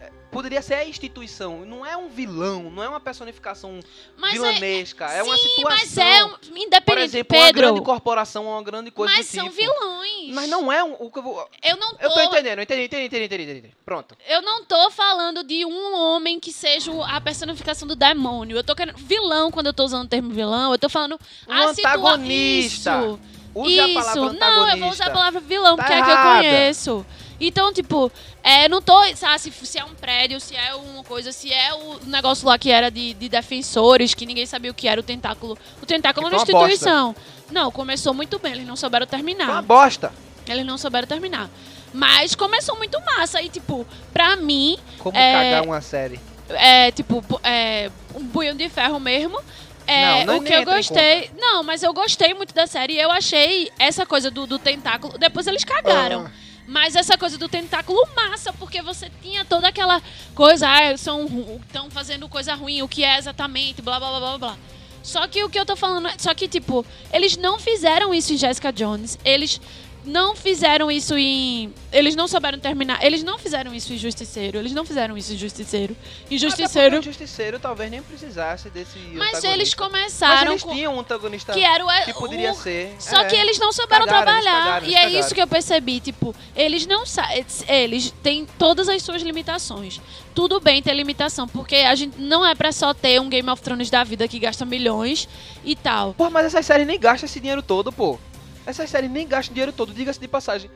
[0.00, 1.64] é, poderia ser a instituição.
[1.64, 3.80] Não é um vilão, não é uma personificação
[4.16, 5.04] Mas é, vilanesca.
[5.06, 5.78] É, uma sim, situação.
[5.78, 7.82] mas é um, independente, Por exemplo, uma grande Pedro.
[7.82, 9.56] corporação uma grande coisa Mas são tipo.
[9.56, 10.34] vilões.
[10.34, 10.94] Mas não é um.
[10.98, 13.42] O que eu, vou, Eu não tô, eu tô entendendo, eu entendi, entendi, entendi, entendi,
[13.58, 13.74] entendi.
[13.84, 14.16] Pronto.
[14.28, 18.56] eu não tô falando de um homem que seja a personificação do demônio.
[18.56, 20.72] Eu tô querendo vilão quando eu tô usando o termo vilão.
[20.72, 21.18] Eu tô falando
[21.48, 22.98] Um a situa- antagonista.
[22.98, 23.20] Isso.
[23.54, 24.32] Use a Isso.
[24.34, 27.06] Não, eu vou usar a palavra vilão, Tá porque é que eu conheço.
[27.40, 28.10] Então, tipo,
[28.42, 31.74] é, não tô, sabe, se, se é um prédio, se é uma coisa, se é
[31.74, 35.04] o negócio lá que era de, de defensores, que ninguém sabia o que era o
[35.04, 35.56] tentáculo.
[35.82, 37.14] O tentáculo é Que uma uma instituição.
[37.50, 39.62] Não, começou muito bem, eles não souberam Foi uma terminar.
[39.62, 40.12] bosta.
[40.48, 41.50] Eles não souberam terminar.
[41.92, 43.40] Mas começou muito massa.
[43.42, 46.20] E, tipo, pra mim, Como É, cagar uma série.
[46.50, 49.38] é, tipo, é, um punho de ferro mesmo.
[49.86, 51.30] É, Não, não o que nem eu gostei.
[51.38, 52.98] Não, mas eu gostei muito da série.
[52.98, 55.16] Eu achei essa coisa do, do tentáculo.
[55.16, 56.26] Depois eles cagaram.
[56.26, 56.45] Ah.
[56.66, 60.02] Mas essa coisa do tentáculo massa, porque você tinha toda aquela
[60.34, 64.56] coisa, ah, estão fazendo coisa ruim, o que é exatamente, blá blá blá blá blá.
[65.02, 68.36] Só que o que eu tô falando, só que tipo, eles não fizeram isso em
[68.36, 69.16] Jessica Jones.
[69.24, 69.60] Eles
[70.06, 71.72] não fizeram isso em.
[71.92, 73.02] Eles não souberam terminar.
[73.04, 74.58] Eles não fizeram isso em Justiceiro.
[74.58, 75.96] Eles não fizeram isso em Justiceiro.
[76.30, 77.02] Em Justiceiro.
[77.02, 80.72] Justiceiro talvez nem precisasse desse Mas eles Mas começaram eles com.
[80.72, 81.88] tinham um antagonista Que era o.
[82.04, 82.94] que poderia o- ser.
[82.98, 83.24] Só É.
[83.24, 84.64] que eles não souberam Cagaram, eles trabalhar.
[84.64, 85.20] cagaram, e eles é cagaram.
[85.20, 86.00] isso que eu percebi.
[86.00, 87.44] Tipo, eles não sabem.
[87.68, 90.00] Eles têm todas as suas limitações.
[90.34, 93.60] Tudo bem ter limitação, porque a gente não é pra só ter um Game of
[93.62, 95.28] Thrones da vida que gasta milhões
[95.64, 96.14] e tal.
[96.14, 98.18] Pô, mas essas séries nem gastam esse dinheiro todo, pô.
[98.66, 100.70] Essas séries nem gastam dinheiro todo, diga-se de passagem.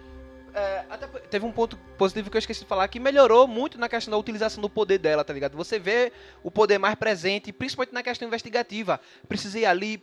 [0.55, 3.89] É, até teve um ponto positivo que eu esqueci de falar, que melhorou muito na
[3.89, 5.57] questão da utilização do poder dela, tá ligado?
[5.57, 6.13] Você vê
[6.43, 9.01] o poder mais presente, principalmente na questão investigativa.
[9.29, 10.03] Precisei ali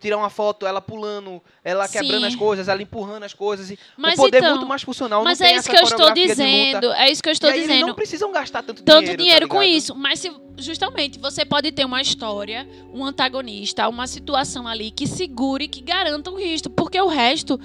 [0.00, 1.98] tirar uma foto, ela pulando, ela Sim.
[2.00, 3.70] quebrando as coisas, ela empurrando as coisas.
[3.70, 5.82] E Mas o poder é então, muito mais funcional, Mas é tem isso que eu
[5.82, 6.92] estou dizendo.
[6.92, 7.86] É isso que eu estou aí eles dizendo.
[7.86, 9.94] não precisam gastar tanto, tanto dinheiro, dinheiro, tá com isso.
[9.94, 15.68] Mas se justamente você pode ter uma história, um antagonista, uma situação ali que segure,
[15.68, 17.58] que garanta o resto, porque o resto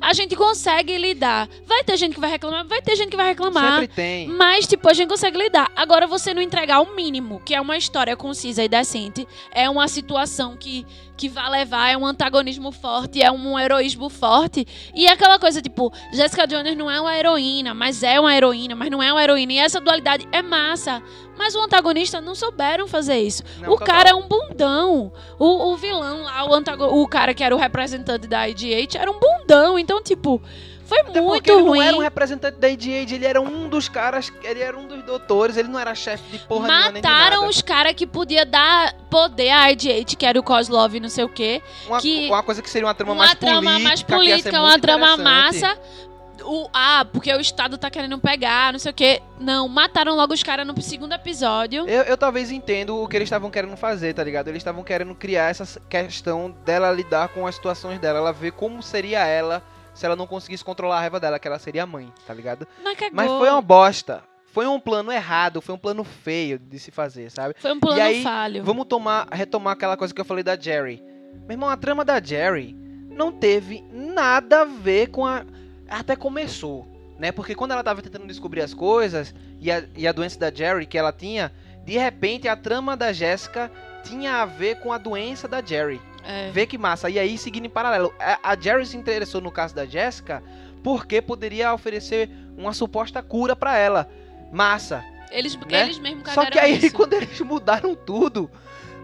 [0.00, 1.48] a gente consegue lidar.
[1.66, 3.80] Vai ter gente que vai reclamar, vai ter gente que vai reclamar.
[3.80, 4.28] Sempre tem.
[4.28, 5.70] Mas, tipo, a gente consegue lidar.
[5.74, 9.88] Agora, você não entregar o mínimo, que é uma história concisa e decente, é uma
[9.88, 10.86] situação que,
[11.16, 14.66] que vai levar, é um antagonismo forte, é um heroísmo forte.
[14.94, 18.74] E é aquela coisa, tipo, Jessica Jones não é uma heroína, mas é uma heroína,
[18.74, 19.52] mas não é uma heroína.
[19.52, 21.02] E essa dualidade é massa.
[21.36, 23.42] Mas o antagonista não souberam fazer isso.
[23.58, 25.12] Não, o cara é um bundão.
[25.38, 29.18] O, o vilão lá, o, o cara que era o representante da IGH, era um
[29.18, 29.78] bundão.
[29.78, 30.40] Então, tipo,
[30.86, 31.78] foi Até muito ele ruim.
[31.78, 35.02] não era um representante da ADA, ele era um dos caras, ele era um dos
[35.02, 38.46] doutores, ele não era chefe de porra nenhuma, nem de Mataram os caras que podia
[38.46, 41.60] dar poder à IGH, que era o Kozlov e não sei o quê.
[41.88, 44.36] Uma, que- uma coisa que seria uma trama uma mais trama política, mais que ia
[44.36, 45.78] ser política, uma trama massa.
[46.44, 49.22] O, ah, porque o Estado tá querendo pegar, não sei o quê.
[49.40, 51.88] Não, mataram logo os caras no segundo episódio.
[51.88, 54.48] Eu, eu talvez entendo o que eles estavam querendo fazer, tá ligado?
[54.48, 58.82] Eles estavam querendo criar essa questão dela lidar com as situações dela, ela ver como
[58.82, 59.62] seria ela
[59.94, 62.68] se ela não conseguisse controlar a raiva dela, que ela seria a mãe, tá ligado?
[62.84, 62.96] Mas.
[63.12, 64.22] Mas foi uma bosta.
[64.52, 67.54] Foi um plano errado, foi um plano feio de se fazer, sabe?
[67.58, 68.64] Foi um plano E aí, falho.
[68.64, 71.02] Vamos tomar, retomar aquela coisa que eu falei da Jerry.
[71.42, 72.74] Meu irmão, a trama da Jerry
[73.10, 75.44] não teve nada a ver com a.
[75.88, 76.86] Até começou,
[77.18, 77.32] né?
[77.32, 80.86] Porque quando ela tava tentando descobrir as coisas e a, e a doença da Jerry
[80.86, 81.52] que ela tinha,
[81.84, 83.70] de repente a trama da Jéssica
[84.02, 86.00] tinha a ver com a doença da Jerry.
[86.24, 86.50] É.
[86.50, 87.08] Vê que massa.
[87.08, 90.42] E aí, seguindo em paralelo, a, a Jerry se interessou no caso da Jéssica
[90.82, 94.08] porque poderia oferecer uma suposta cura pra ela.
[94.52, 95.04] Massa.
[95.30, 95.82] Eles, né?
[95.82, 96.94] eles mesmo cagaram Só que aí, isso.
[96.94, 98.50] quando eles mudaram tudo,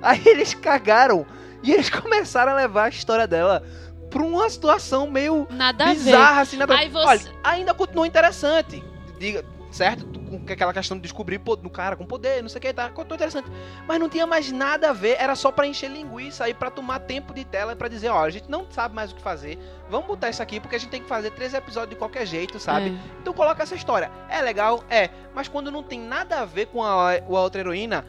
[0.00, 1.26] aí eles cagaram
[1.62, 3.64] e eles começaram a levar a história dela
[4.12, 8.82] pra uma situação meio Nada bizarra, assim, nada Aí você- Olha, ainda continuou interessante,
[9.18, 10.06] diga, certo?
[10.32, 12.88] Com aquela questão de descobrir no cara com poder, não sei o que, tá?
[12.88, 13.50] Continuou interessante.
[13.86, 17.00] Mas não tinha mais nada a ver, era só pra encher linguiça e pra tomar
[17.00, 19.58] tempo de tela e pra dizer, ó, a gente não sabe mais o que fazer,
[19.90, 22.58] vamos botar isso aqui porque a gente tem que fazer três episódios de qualquer jeito,
[22.58, 22.88] sabe?
[22.90, 23.18] É.
[23.20, 24.10] Então coloca essa história.
[24.28, 24.82] É legal?
[24.88, 25.10] É.
[25.34, 28.04] Mas quando não tem nada a ver com a, a outra heroína,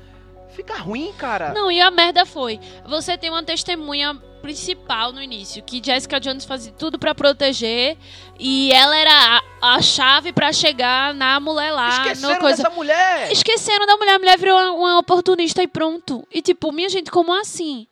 [0.54, 1.54] fica ruim, cara.
[1.54, 2.60] Não, e a merda foi.
[2.86, 7.98] Você tem uma testemunha principal no início, que Jessica Jones fazia tudo pra proteger
[8.38, 12.64] e ela era a, a chave pra chegar na mulher lá, Esqueceram coisa.
[12.64, 13.32] dessa mulher!
[13.32, 16.28] Esqueceram da mulher, a mulher virou uma, uma oportunista e pronto.
[16.30, 17.88] E tipo, minha gente, como assim?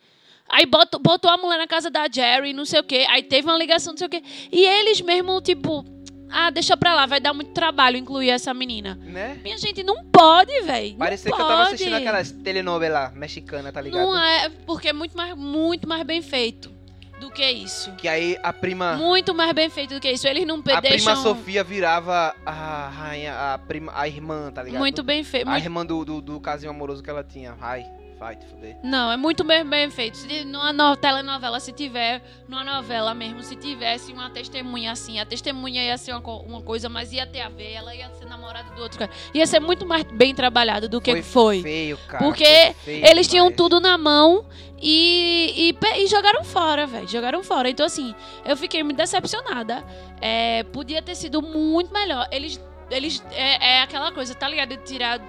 [0.49, 3.05] Aí botou, botou a mulher na casa da Jerry, não sei o quê.
[3.09, 4.21] Aí teve uma ligação, não sei o quê.
[4.51, 5.85] E eles mesmo, tipo,
[6.31, 8.97] ah, deixa pra lá, vai dar muito trabalho incluir essa menina.
[9.01, 9.39] Né?
[9.43, 10.95] Minha gente, não pode, velho.
[10.95, 11.49] Parecia que eu pode.
[11.57, 14.01] tava assistindo aquelas telenovelas mexicanas, tá ligado?
[14.01, 16.71] Não é, porque é muito mais, muito mais bem feito
[17.19, 17.91] do que isso.
[17.93, 18.95] Que aí a prima.
[18.95, 20.27] Muito mais bem feito do que isso.
[20.27, 24.79] Eles não A prima deixam Sofia virava a rainha, a prima, a irmã, tá ligado?
[24.79, 25.47] muito bem feito.
[25.47, 27.55] A irmã do, do, do casinho amoroso que ela tinha.
[27.61, 27.85] Ai,
[28.21, 28.77] vai te fuder.
[28.83, 30.15] Não, é muito bem, bem feito.
[30.17, 35.25] Se numa no- telenovela, se tiver, numa novela mesmo, se tivesse uma testemunha assim, a
[35.25, 38.69] testemunha ia ser uma, uma coisa, mas ia ter a ver, ela ia ser namorada
[38.75, 39.09] do outro cara.
[39.33, 41.63] Ia ser muito mais bem trabalhado do que foi.
[41.63, 42.23] feio, cara.
[42.23, 43.57] Porque foi feio Eles tinham demais.
[43.57, 44.45] tudo na mão
[44.79, 47.07] e, e, e jogaram fora, velho.
[47.07, 47.69] Jogaram fora.
[47.71, 48.13] Então, assim,
[48.45, 49.83] eu fiquei muito decepcionada.
[50.21, 52.27] É, podia ter sido muito melhor.
[52.31, 52.59] Eles
[52.91, 54.69] eles é, é aquela coisa, tá ligado?
[54.69, 55.19] De tirar.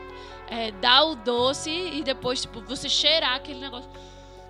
[0.55, 3.89] É, dar o doce e depois, tipo, você cheirar aquele negócio.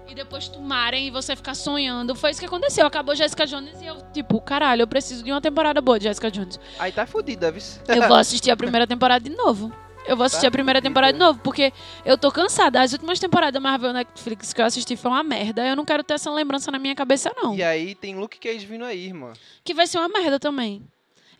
[0.08, 2.14] E depois tomarem e você ficar sonhando.
[2.16, 2.84] Foi isso que aconteceu.
[2.84, 6.30] Acabou Jessica Jones e eu, tipo, caralho, eu preciso de uma temporada boa de Jessica
[6.30, 6.58] Jones.
[6.78, 7.62] Aí tá fodida, viu?
[7.88, 9.72] Eu vou assistir a primeira temporada de novo.
[10.04, 10.90] Eu vou assistir Tá a primeira fudida.
[10.90, 11.72] temporada de novo, porque
[12.04, 12.82] eu tô cansada.
[12.82, 15.64] As últimas temporadas da Marvel Netflix que eu assisti foi uma merda.
[15.64, 17.54] Eu não quero ter essa lembrança na minha cabeça, não.
[17.54, 19.32] E aí tem Luke Cage vindo aí, irmã.
[19.62, 20.82] Que vai ser uma merda também.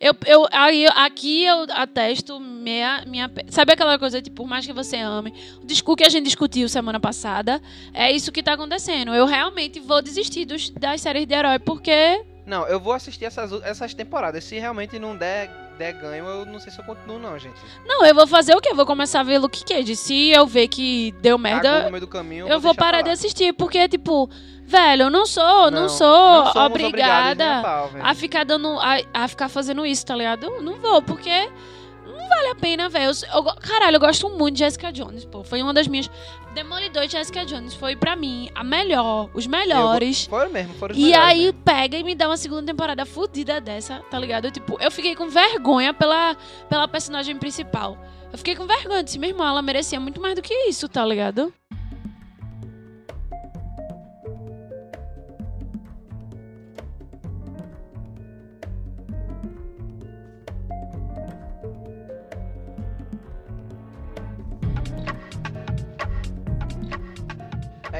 [0.03, 3.31] Eu, eu, aí, aqui eu atesto minha, minha.
[3.49, 5.33] Sabe aquela coisa, tipo, por mais que você ame,
[5.63, 7.63] o discurso que a gente discutiu semana passada,
[7.95, 9.15] é isso que tá acontecendo.
[9.15, 12.21] Eu realmente vou desistir dos, das séries de herói, porque.
[12.45, 14.43] Não, eu vou assistir essas, essas temporadas.
[14.43, 15.49] Se realmente não der,
[15.83, 17.61] der ganho, eu não sei se eu continuo, não, gente.
[17.85, 18.70] Não, eu vou fazer o quê?
[18.70, 19.97] Eu vou começar a ver Luke Cage.
[19.97, 24.30] Se eu ver que deu merda, caminho, eu vou deixar parar de assistir, porque, tipo,
[24.64, 28.78] velho, eu não sou, não, sou não somos obrigados obrigada a ficar dando.
[28.78, 30.45] A, a ficar fazendo isso, tá ligado?
[30.45, 31.53] Eu Não vou, porque não
[32.37, 33.12] vale a pena, velho.
[33.33, 35.43] Eu- eu Caralho, eu gosto muito de Jessica Jones, pô.
[35.45, 36.11] Foi uma das minhas.
[36.55, 40.26] Demolidor e Jessica Jones foi pra mim a melhor, os melhores.
[40.26, 41.55] Foram mesmo, foram os E melhores, aí né?
[41.64, 44.45] pega e me dá uma segunda temporada fodida dessa, tá ligado?
[44.47, 46.37] Eu, tipo, eu fiquei com vergonha pela,
[46.68, 47.97] pela personagem principal.
[48.30, 50.89] Eu fiquei com vergonha, eu disse, meu irmão, ela merecia muito mais do que isso,
[50.89, 51.53] tá ligado?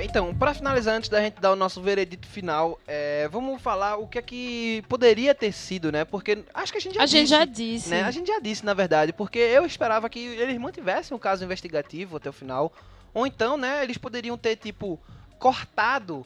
[0.05, 4.07] Então, pra finalizar, antes da gente dar o nosso veredito final, é, vamos falar o
[4.07, 6.05] que é que poderia ter sido, né?
[6.05, 7.89] Porque acho que a gente já a gente disse, já disse.
[7.91, 8.03] né?
[8.03, 12.17] A gente já disse, na verdade, porque eu esperava que eles mantivessem o caso investigativo
[12.17, 12.73] até o final.
[13.15, 14.99] Ou então, né, eles poderiam ter, tipo,
[15.39, 16.25] cortado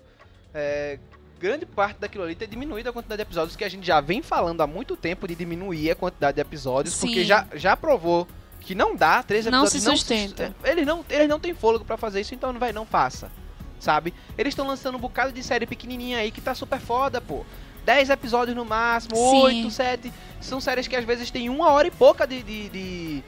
[0.55, 0.99] é,
[1.39, 4.23] grande parte daquilo ali, ter diminuído a quantidade de episódios, que a gente já vem
[4.23, 7.07] falando há muito tempo de diminuir a quantidade de episódios, Sim.
[7.09, 8.27] porque já, já provou
[8.61, 10.55] que não dá, três Não episódios se sustenta.
[10.65, 13.31] eles não, eles não têm fôlego pra fazer isso, então não vai, não faça.
[13.87, 14.13] Sabe?
[14.37, 17.47] Eles estão lançando um bocado de série pequenininha aí que tá super foda, pô.
[17.85, 19.43] 10 episódios no máximo, Sim.
[19.45, 20.13] 8, 7.
[20.41, 23.23] São séries que às vezes tem uma hora e pouca de, de, de,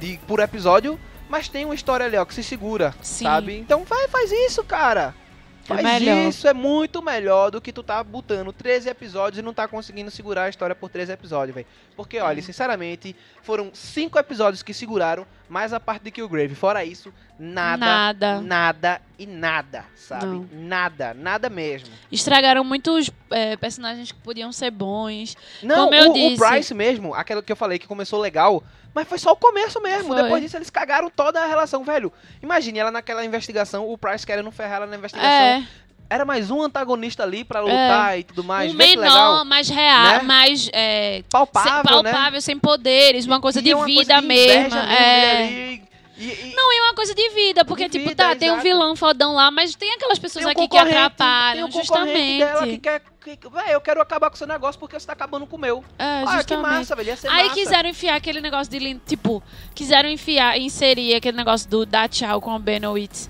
[0.00, 0.98] de- por episódio,
[1.28, 3.22] mas tem uma história ali, ó, que se segura, Sim.
[3.22, 3.56] sabe?
[3.56, 5.14] Então vai, faz isso, cara.
[5.62, 6.28] É Faz melhor.
[6.28, 10.10] isso, é muito melhor do que tu tá botando 13 episódios e não tá conseguindo
[10.10, 11.66] segurar a história por 13 episódios, velho.
[11.94, 16.54] Porque, olha, sinceramente, foram 5 episódios que seguraram, mais a parte de Killgrave.
[16.54, 18.40] Fora isso, nada, Nada.
[18.40, 20.24] nada e nada, sabe?
[20.26, 20.46] Não.
[20.52, 21.88] Nada, nada mesmo.
[22.10, 25.36] Estragaram muitos é, personagens que podiam ser bons.
[25.62, 28.62] Não, Como eu o, o disse- Bryce mesmo, aquele que eu falei que começou legal,
[28.94, 30.14] mas foi só o começo mesmo.
[30.14, 30.22] Foi.
[30.22, 32.12] Depois disso, eles cagaram toda a relação, velho.
[32.42, 35.30] Imagine ela naquela investigação, o Price querendo ferrar ela na investigação.
[35.30, 35.66] É,
[36.10, 38.72] Era mais um antagonista ali pra lutar e tudo mais.
[38.72, 39.44] um menor, legal.
[39.44, 40.22] mais real, né?
[40.22, 42.10] mais é, Palpável, sem, né?
[42.12, 44.76] palpável, sem poderes, uma coisa E de é uma vida coisa de mesmo.
[44.76, 45.46] É.
[45.46, 45.90] dele ali.
[46.18, 48.60] E, e- Não, é uma coisa de vida, porque, De tipo, vida, tá, tem um
[48.60, 52.38] vilão fodão lá, mas tem aquelas pessoas tem um aqui que atrapalham, tem um justamente.
[52.38, 53.02] dela que quer...
[53.20, 53.38] Que,
[53.70, 55.84] eu quero acabar com o seu negócio porque você tá acabando com o meu.
[55.98, 57.16] É, Ah, que massa, velho.
[57.28, 57.54] Aí massa.
[57.54, 59.42] quiseram enfiar aquele negócio de, tipo,
[59.74, 63.28] quiseram enfiar, inserir aquele negócio do dar tchau com o Benoit.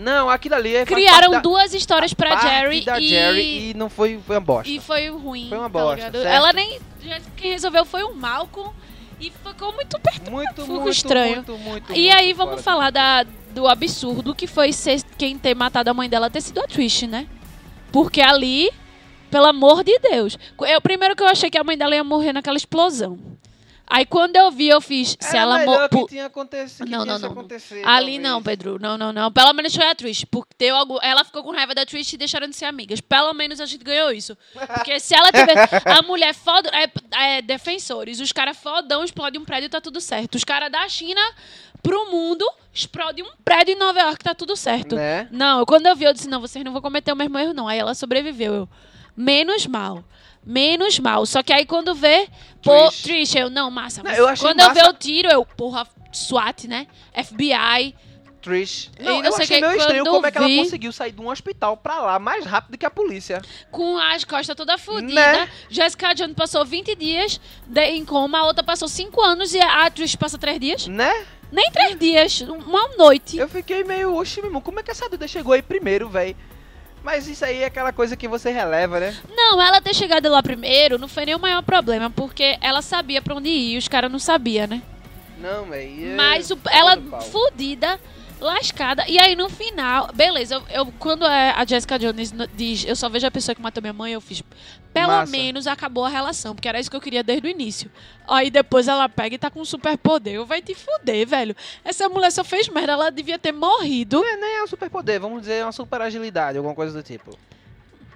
[0.00, 0.86] Não, aquilo ali é...
[0.86, 3.08] Criaram da- duas histórias pra Jerry da e...
[3.08, 4.70] Jerry e não foi, foi uma bosta.
[4.70, 5.48] E foi ruim.
[5.48, 6.26] Foi uma tá bosta, certo.
[6.26, 6.80] Ela nem.
[7.36, 8.72] Quem resolveu foi o Malcolm.
[9.20, 10.30] E ficou muito perto.
[10.30, 11.36] Muito, Ficou muito, estranho.
[11.36, 15.90] muito, muito, E aí vamos falar da, do absurdo que foi ser, quem ter matado
[15.90, 17.26] a mãe dela ter sido a Trish, né?
[17.92, 18.70] Porque ali,
[19.30, 20.38] pelo amor de Deus.
[20.62, 23.18] Eu, primeiro que eu achei que a mãe dela ia morrer naquela explosão.
[23.90, 25.16] Aí quando eu vi, eu fiz.
[25.18, 26.04] Se Era ela melhor morrer.
[26.04, 27.30] que tinha acontecido, que Não, não, não.
[27.30, 28.22] Ali talvez.
[28.22, 28.78] não, Pedro.
[28.80, 29.32] Não, não, não.
[29.32, 30.24] Pelo menos foi a Trish.
[30.24, 31.00] Porque deu algo...
[31.02, 33.00] ela ficou com raiva da Trish e deixaram de ser amigas.
[33.00, 34.38] Pelo menos a gente ganhou isso.
[34.74, 35.50] Porque se ela tiver.
[35.98, 36.70] A mulher foda.
[36.72, 38.20] É, é, defensores.
[38.20, 40.36] Os caras fodão explodem um prédio e tá tudo certo.
[40.36, 41.20] Os caras da China
[41.82, 44.94] pro mundo explodem um prédio em Nova York tá tudo certo.
[44.94, 45.26] Né?
[45.32, 47.66] Não, quando eu vi, eu disse: não, vocês não vão cometer o mesmo erro, não.
[47.66, 48.54] Aí ela sobreviveu.
[48.54, 48.68] Eu,
[49.16, 50.04] menos mal.
[50.44, 51.24] Menos mal.
[51.26, 52.28] Só que aí quando vê,
[52.62, 53.02] pô, Trish.
[53.02, 54.02] Trish, eu, não, massa.
[54.02, 56.86] Não, eu quando eu massa- ver o tiro, eu, porra, SWAT, né?
[57.14, 57.94] FBI.
[58.40, 58.90] Trish.
[58.98, 61.20] Não, não eu achei que- meio estranho como é que ela vi- conseguiu sair de
[61.20, 63.42] um hospital pra lá mais rápido que a polícia.
[63.70, 65.12] com as costas toda fodida.
[65.12, 65.48] Né?
[65.68, 69.90] Jessica Jones passou 20 dias de- em coma, a outra passou 5 anos e a
[69.90, 70.86] Trish passa 3 dias.
[70.86, 71.26] Né?
[71.52, 73.36] Nem 3 dias, uma noite.
[73.36, 76.34] Eu fiquei meio, oxe, meu irmão, como é que essa duda chegou aí primeiro, velho?
[77.02, 79.16] Mas isso aí é aquela coisa que você releva, né?
[79.34, 83.22] Não, ela ter chegado lá primeiro não foi nem o maior problema, porque ela sabia
[83.22, 84.82] pra onde ir e os caras não sabiam, né?
[85.40, 86.14] Não, velho.
[86.16, 87.98] Mas o- ela fudida,
[88.38, 89.04] lascada.
[89.08, 93.08] E aí no final, beleza, eu, eu- quando é a Jessica Jones diz eu só
[93.08, 94.42] vejo a pessoa que matou minha mãe, eu fiz.
[94.92, 95.30] Pelo Massa.
[95.32, 97.90] menos acabou a relação, porque era isso que eu queria desde o início.
[98.28, 100.34] Aí depois ela pega e tá com um superpoder.
[100.34, 101.54] Eu vai te fuder, velho.
[101.84, 104.22] Essa mulher só fez merda, ela devia ter morrido.
[104.24, 107.36] É, nem é um superpoder, vamos dizer, é uma super agilidade, alguma coisa do tipo.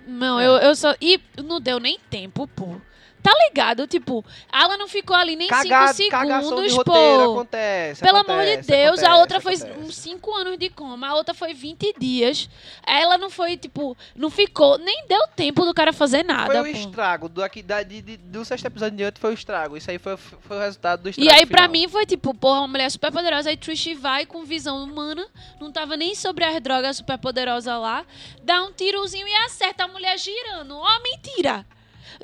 [0.07, 0.47] Não, É.
[0.47, 0.95] eu, eu só.
[1.01, 2.77] E não deu nem tempo, pô.
[3.25, 3.87] Tá ligado?
[3.87, 4.22] Tipo,
[4.53, 7.33] ela não ficou ali nem Caga- cinco cagação de segundos, roteiro, pô.
[7.33, 8.03] acontece.
[8.03, 9.79] Pelo amor de acontece, Deus, a acontece, outra foi acontece.
[9.81, 12.51] uns 5 anos de coma, a outra foi 20 dias.
[12.87, 16.47] Ela não foi, tipo, não ficou, nem deu tempo do cara fazer nada.
[16.53, 16.79] Foi o pô.
[16.79, 19.75] estrago, do, aqui, da, de, de- do sexto episódio em diante foi o estrago.
[19.75, 21.72] Isso aí foi, foi o resultado do E estrago aí, pra final.
[21.72, 23.49] mim, foi tipo, porra, uma mulher super poderosa.
[23.49, 25.27] Aí Trish vai com visão humana,
[25.59, 28.05] não tava nem sobre as drogas super poderosas lá,
[28.43, 30.77] dá um tirozinho e acerta a mulher girando.
[30.77, 31.64] Ó, mentira!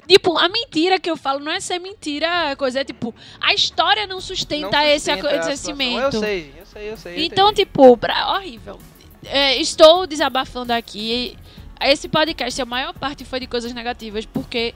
[0.07, 4.07] Tipo, a mentira que eu falo não é ser mentira, coisa é tipo, a história
[4.07, 6.17] não Não sustenta, esse sustenta a acontecimento.
[6.17, 7.15] Eu sei, eu sei, eu sei.
[7.17, 7.67] eu Então, entendi.
[7.67, 8.79] tipo, pra, horrível.
[9.25, 11.37] É, estou desabafando aqui.
[11.81, 14.75] Esse podcast, a maior parte foi de coisas negativas, porque.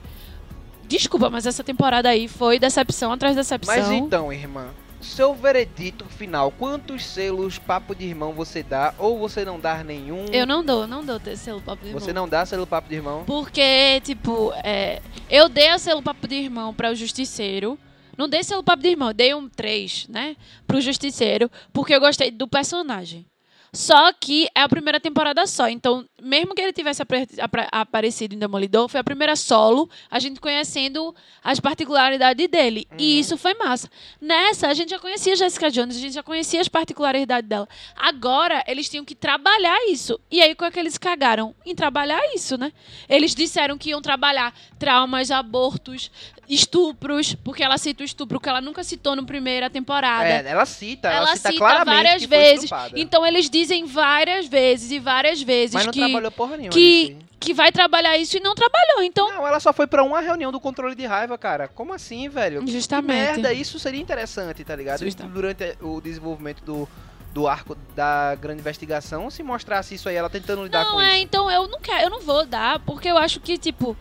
[0.87, 3.75] Desculpa, mas essa temporada aí foi decepção atrás de decepção.
[3.75, 4.69] Mas então, irmã,
[5.05, 10.27] seu veredito final, quantos selos papo de irmão você dá ou você não dá nenhum?
[10.33, 12.01] Eu não dou, não dou selo papo de irmão.
[12.01, 13.25] Você não dá selo papo de irmão?
[13.27, 15.01] Porque, tipo, é,
[15.31, 17.79] eu dei a selo papo de irmão para o Justiceiro.
[18.17, 20.37] Não dei selo papo de irmão, eu dei um 3, né?
[20.67, 23.27] Pro Justiceiro, porque eu gostei do personagem.
[23.75, 25.68] Só que é a primeira temporada só.
[25.68, 30.18] Então, mesmo que ele tivesse apre- apra- aparecido em Demolidor, foi a primeira solo, a
[30.18, 32.87] gente conhecendo as particularidades dele.
[32.97, 33.91] E isso foi massa.
[34.20, 37.68] Nessa, a gente já conhecia Jessica Jones, a gente já conhecia as particularidades dela.
[37.97, 40.18] Agora, eles tinham que trabalhar isso.
[40.31, 41.55] E aí, qual é que eles cagaram?
[41.66, 42.72] Em trabalhar isso, né?
[43.09, 46.11] Eles disseram que iam trabalhar traumas, abortos,
[46.49, 50.24] estupros, porque ela cita o estupro que ela nunca citou na primeira temporada.
[50.28, 52.70] É, ela cita, ela, ela cita, cita claramente várias que vezes.
[52.95, 57.16] Então eles dizem várias vezes e várias vezes Mas não que, trabalhou porra nenhuma que,
[57.40, 59.03] que vai trabalhar isso e não trabalhou.
[59.03, 61.68] Então, Não, ela só foi pra uma reunião do controle de raiva, cara.
[61.68, 62.64] Como assim, velho?
[62.64, 63.16] Que justamente.
[63.16, 65.01] merda, isso seria interessante, tá ligado?
[65.01, 66.88] Justa- Durante o desenvolvimento do,
[67.32, 71.14] do arco da grande investigação, se mostrasse isso aí, ela tentando lidar Não, com é,
[71.16, 71.24] isso.
[71.24, 73.97] então eu não quero, eu não vou dar, porque eu acho que, tipo,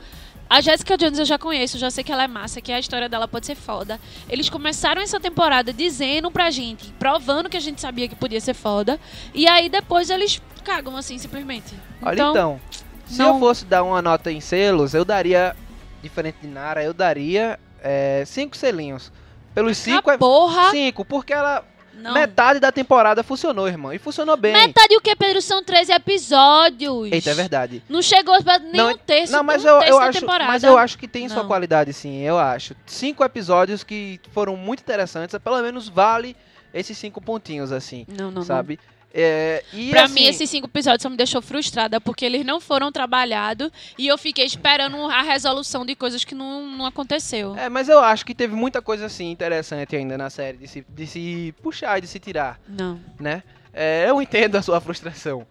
[0.49, 3.09] a Jessica Jones eu já conheço, já sei que ela é massa, que a história
[3.09, 3.99] dela pode ser foda.
[4.29, 8.53] Eles começaram essa temporada dizendo pra gente, provando que a gente sabia que podia ser
[8.53, 8.99] foda,
[9.33, 11.73] e aí depois eles cagam assim, simplesmente.
[12.01, 12.59] Olha então,
[13.05, 15.55] se não- eu fosse dar uma nota em selos, eu daria,
[16.01, 19.11] diferente de Nara, eu daria é, cinco selinhos.
[19.53, 21.63] Pelos cinco, a é, porra, cinco, porque ela
[21.95, 22.13] não.
[22.13, 24.53] metade da temporada funcionou, irmão, e funcionou bem.
[24.53, 25.41] Metade o que, Pedro?
[25.41, 27.11] São 13 episódios.
[27.11, 27.83] Eita, é verdade.
[27.89, 30.51] Não chegou pra nem Não, um terço, Não, mas um eu, eu da acho, temporada.
[30.51, 31.47] mas eu acho que tem sua Não.
[31.47, 32.21] qualidade, sim.
[32.21, 32.75] Eu acho.
[32.85, 35.37] Cinco episódios que foram muito interessantes.
[35.43, 36.35] Pelo menos vale
[36.73, 38.79] esses cinco pontinhos, assim, Não, não, sabe?
[39.15, 42.59] É, e Pra assim, mim, esses cinco episódios só me deixou frustrada, porque eles não
[42.59, 47.55] foram trabalhados e eu fiquei esperando a resolução de coisas que não, não aconteceu.
[47.55, 50.85] É, mas eu acho que teve muita coisa assim interessante ainda na série de se,
[50.89, 52.99] de se puxar e de se tirar, Não.
[53.19, 53.43] né?
[53.71, 55.45] É, eu entendo a sua frustração,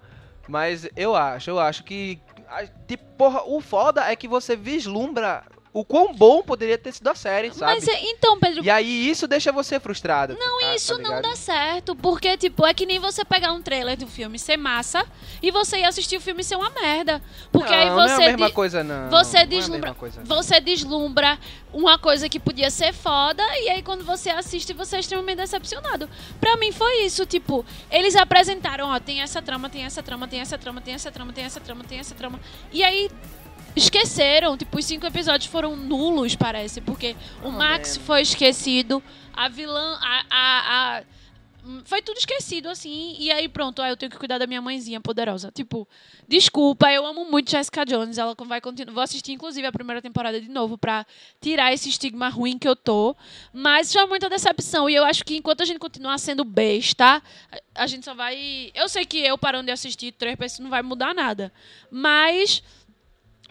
[0.48, 2.18] mas eu acho, eu acho que
[2.86, 5.44] tipo, porra, o foda é que você vislumbra
[5.74, 7.72] o quão bom poderia ter sido a série, sabe?
[7.74, 10.36] Mas é- então, Pedro, E aí isso deixa você frustrado.
[10.38, 13.62] Não, tá- isso tá não dá certo, porque, tipo, é que nem você pegar um
[13.62, 15.06] trailer do filme ser massa
[15.42, 17.22] e você ir assistir o filme ser uma merda.
[17.50, 19.08] Porque não, aí não é a você, mesma de- coisa, não.
[19.10, 20.22] você Não é a deslumbra- mesma coisa.
[20.24, 21.38] você deslumbra
[21.72, 26.06] uma coisa que podia ser foda e aí quando você assiste você é extremamente decepcionado.
[26.38, 30.40] Pra mim foi isso, tipo, eles apresentaram, ó, tem essa trama, tem essa trama, tem
[30.40, 32.38] essa trama, tem essa trama, tem essa trama, tem essa trama.
[32.70, 33.10] E aí
[33.74, 38.04] esqueceram, tipo, os cinco episódios foram nulos, parece, porque o Ah, Max man.
[38.04, 39.02] foi esquecido,
[39.32, 41.02] a vilã, a, a, a-
[41.84, 45.00] foi tudo esquecido, assim, e aí pronto, aí eu tenho que cuidar da minha mãezinha
[45.00, 45.48] poderosa.
[45.54, 45.86] Tipo,
[46.26, 50.40] desculpa, eu amo muito Jessica Jones, ela vai continuar, vou assistir inclusive a primeira temporada
[50.40, 51.06] de novo pra
[51.40, 53.14] tirar esse estigma ruim que eu tô,
[53.52, 57.22] mas foi muita decepção, e eu acho que enquanto a gente continuar sendo besta,
[57.76, 58.72] a, a gente só vai...
[58.74, 61.52] Eu sei que eu parando de assistir três pessoas não vai mudar nada,
[61.90, 62.60] mas...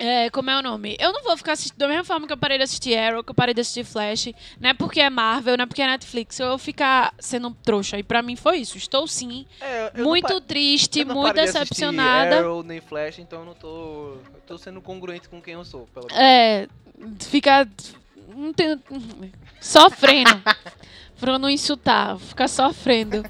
[0.04, 0.97] É, como é o nome?
[0.99, 3.30] Eu não vou ficar assistindo da mesma forma que eu parei de assistir Arrow, que
[3.30, 4.30] eu parei de assistir Flash.
[4.60, 6.39] Não é porque é Marvel, não é porque é Netflix.
[6.39, 7.99] Eu vou ficar sendo trouxa.
[7.99, 8.80] E pra mim foi isso.
[8.80, 12.39] Estou sim, É, muito triste, eu não muito parei de decepcionada.
[12.39, 14.18] Arrow, nem Flash, então eu não tô.
[14.34, 16.20] Eu tô sendo congruente com quem eu sou, pelo menos.
[16.20, 16.68] É,
[17.20, 17.68] ficar.
[18.36, 18.82] Não tem,
[19.60, 20.41] sofrendo.
[21.20, 23.24] pra não insultar, ficar sofrendo.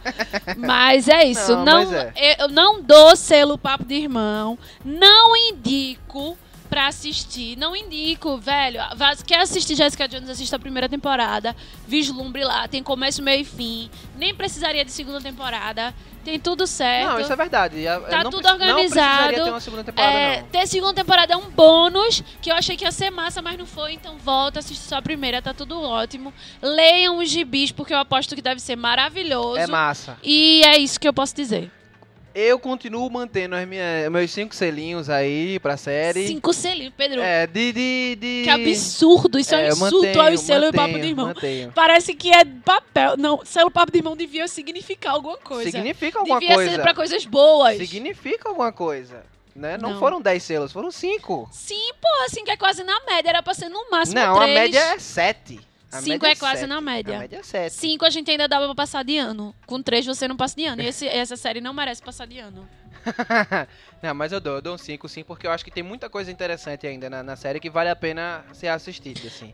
[0.55, 1.53] Mas é isso.
[1.53, 2.37] Não, Não, é.
[2.39, 4.57] Eu não dou selo papo de irmão.
[4.85, 6.37] Não indico.
[6.71, 7.57] Pra assistir.
[7.57, 8.79] Não indico, velho.
[9.27, 11.53] Quer assistir Jessica Jones, assista a primeira temporada.
[11.85, 12.65] Vislumbre lá.
[12.69, 13.91] Tem começo, meio e fim.
[14.15, 15.93] Nem precisaria de segunda temporada.
[16.23, 17.09] Tem tudo certo.
[17.09, 17.81] Não, isso é verdade.
[17.81, 18.85] Eu- Tá não tudo Não organizado.
[18.87, 20.47] precisaria ter uma segunda temporada, É, não.
[20.47, 23.65] ter segunda temporada é um bônus que eu achei que ia ser massa, mas não
[23.65, 23.93] foi.
[23.93, 26.33] Então volta, assiste só a primeira, tá tudo ótimo.
[26.61, 29.57] Leiam os gibis, porque eu aposto que deve ser maravilhoso.
[29.59, 30.17] É massa.
[30.23, 31.69] E é isso que eu posso dizer.
[32.33, 36.27] Eu continuo mantendo as minhas, meus cinco selinhos aí pra série.
[36.27, 37.19] Cinco selinhos, Pedro.
[37.21, 37.73] É, de.
[37.73, 38.41] de, de...
[38.43, 41.27] Que absurdo, isso é, É, um insulto mantenho, ao selo e papo de irmão.
[41.27, 41.71] mantenho.
[41.75, 43.17] Parece que é papel.
[43.17, 45.69] Não, selo papo de irmão devia significar alguma coisa.
[45.71, 46.71] Significa alguma devia coisa.
[46.71, 47.77] ser pra coisas boas.
[47.77, 49.23] Significa alguma coisa.
[49.53, 49.77] Né?
[49.77, 49.99] Não, Não.
[49.99, 51.49] foram 10 selos, foram 5.
[51.51, 53.29] Sim, pô, assim que é quase na média.
[53.29, 54.49] Era pra ser no máximo Não, três.
[54.49, 55.59] a média é 7.
[55.99, 57.15] Cinco é quase na média.
[57.17, 57.73] A média é 7.
[57.73, 59.53] Cinco a gente ainda dava pra passar de ano.
[59.65, 60.81] Com três você não passa de ano.
[60.81, 62.67] E esse- essa série não merece passar de ano.
[64.01, 66.09] não, mas eu dou, eu dou um 5 sim, porque eu acho que tem muita
[66.09, 69.53] coisa interessante ainda na, na série que vale a pena ser assistida, assim.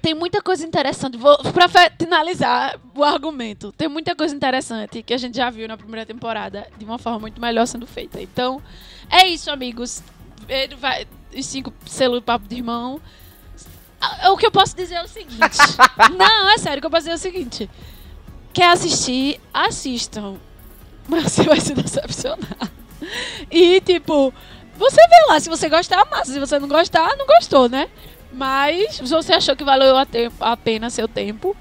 [0.00, 1.16] Tem muita coisa interessante.
[1.16, 1.66] Vou, pra
[1.98, 6.66] finalizar o argumento, tem muita coisa interessante que a gente já viu na primeira temporada
[6.76, 8.20] de uma forma muito melhor sendo feita.
[8.20, 8.62] Então,
[9.10, 10.02] é isso, amigos.
[10.48, 13.00] Ele vai, os cinco selos do papo de irmão.
[14.22, 15.58] Ah, O que eu posso dizer é o seguinte.
[16.16, 17.70] Não, é sério, o que eu posso dizer é o seguinte.
[18.52, 19.40] Quer assistir?
[19.52, 20.36] Assistam.
[21.08, 22.70] Mas você vai se decepcionar.
[23.50, 24.32] E, tipo,
[24.76, 25.40] você vê lá.
[25.40, 26.32] Se você gostar, massa.
[26.32, 27.88] Se você não gostar, não gostou, né?
[28.32, 31.56] Mas se você achou que valeu a, te- a pena seu tempo,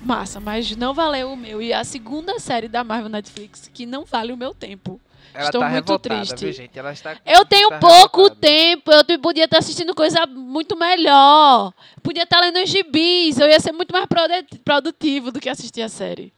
[0.00, 0.40] massa.
[0.40, 1.60] Mas não valeu o meu.
[1.62, 5.00] E a segunda série da Marvel Netflix que não vale o meu tempo.
[5.34, 6.44] Ela Estou tá muito triste.
[6.44, 6.78] viu, gente?
[6.78, 8.40] Ela está Eu tenho está pouco revoltada.
[8.40, 11.72] tempo, eu podia estar assistindo coisa muito melhor.
[12.02, 15.82] Podia estar lendo os gibis, eu ia ser muito mais produ- produtivo do que assistir
[15.82, 16.32] a série.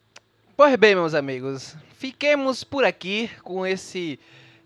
[0.57, 4.21] Pois bem, meus amigos, fiquemos por aqui com esse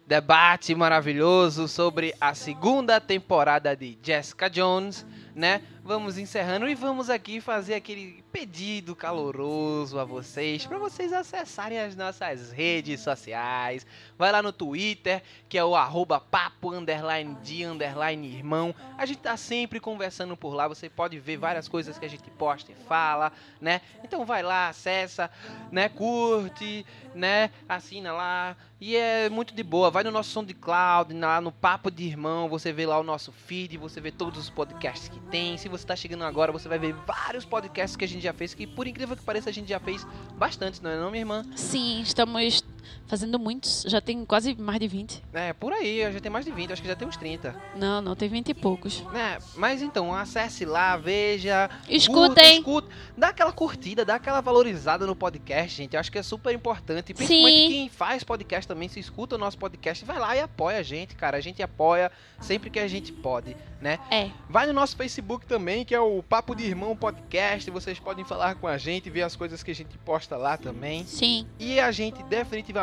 [0.07, 5.05] debate maravilhoso sobre a segunda temporada de Jessica Jones,
[5.35, 5.63] né?
[5.85, 11.97] Vamos encerrando e vamos aqui fazer aquele pedido caloroso a vocês, para vocês acessarem as
[11.97, 13.87] nossas redes sociais.
[14.17, 18.75] Vai lá no Twitter, que é o arroba papo underline de underline irmão.
[18.97, 22.31] A gente tá sempre conversando por lá, você pode ver várias coisas que a gente
[22.31, 23.81] posta e fala, né?
[24.05, 25.31] Então vai lá, acessa,
[25.73, 25.89] né?
[25.89, 27.51] Curte, né?
[27.69, 28.57] Assina lá.
[28.81, 29.91] E é muito de boa.
[29.91, 33.77] Vai no nosso SoundCloud, lá no Papo de Irmão, você vê lá o nosso feed,
[33.77, 35.57] você vê todos os podcasts que tem.
[35.57, 38.55] Se você tá chegando agora, você vai ver vários podcasts que a gente já fez,
[38.55, 40.07] que por incrível que pareça, a gente já fez
[40.37, 41.45] bastante, não é não, minha irmã?
[41.57, 42.63] Sim, estamos
[43.07, 43.85] fazendo muitos.
[43.87, 45.23] Já tem quase mais de 20.
[45.33, 47.55] É, por aí, já tem mais de 20, acho que já tem uns 30.
[47.77, 49.03] Não, não, tem 20 e poucos.
[49.13, 49.39] né?
[49.57, 52.59] Mas então, acesse lá, veja, curta, Escutem.
[52.59, 55.95] escuta, dá aquela curtida, dá aquela valorizada no podcast, gente.
[55.95, 57.15] Eu acho que é super importante.
[57.15, 57.69] Principalmente Sim.
[57.69, 61.15] quem faz podcast também, se escuta o nosso podcast, vai lá e apoia a gente,
[61.15, 61.37] cara.
[61.37, 62.11] A gente apoia
[62.41, 63.99] sempre que a gente pode, né?
[64.11, 64.31] É.
[64.49, 67.71] Vai no nosso Facebook também, que é o Papo de Irmão Podcast.
[67.71, 71.05] Vocês podem falar com a gente, ver as coisas que a gente posta lá também.
[71.05, 71.47] Sim.
[71.59, 72.78] E a gente definitivamente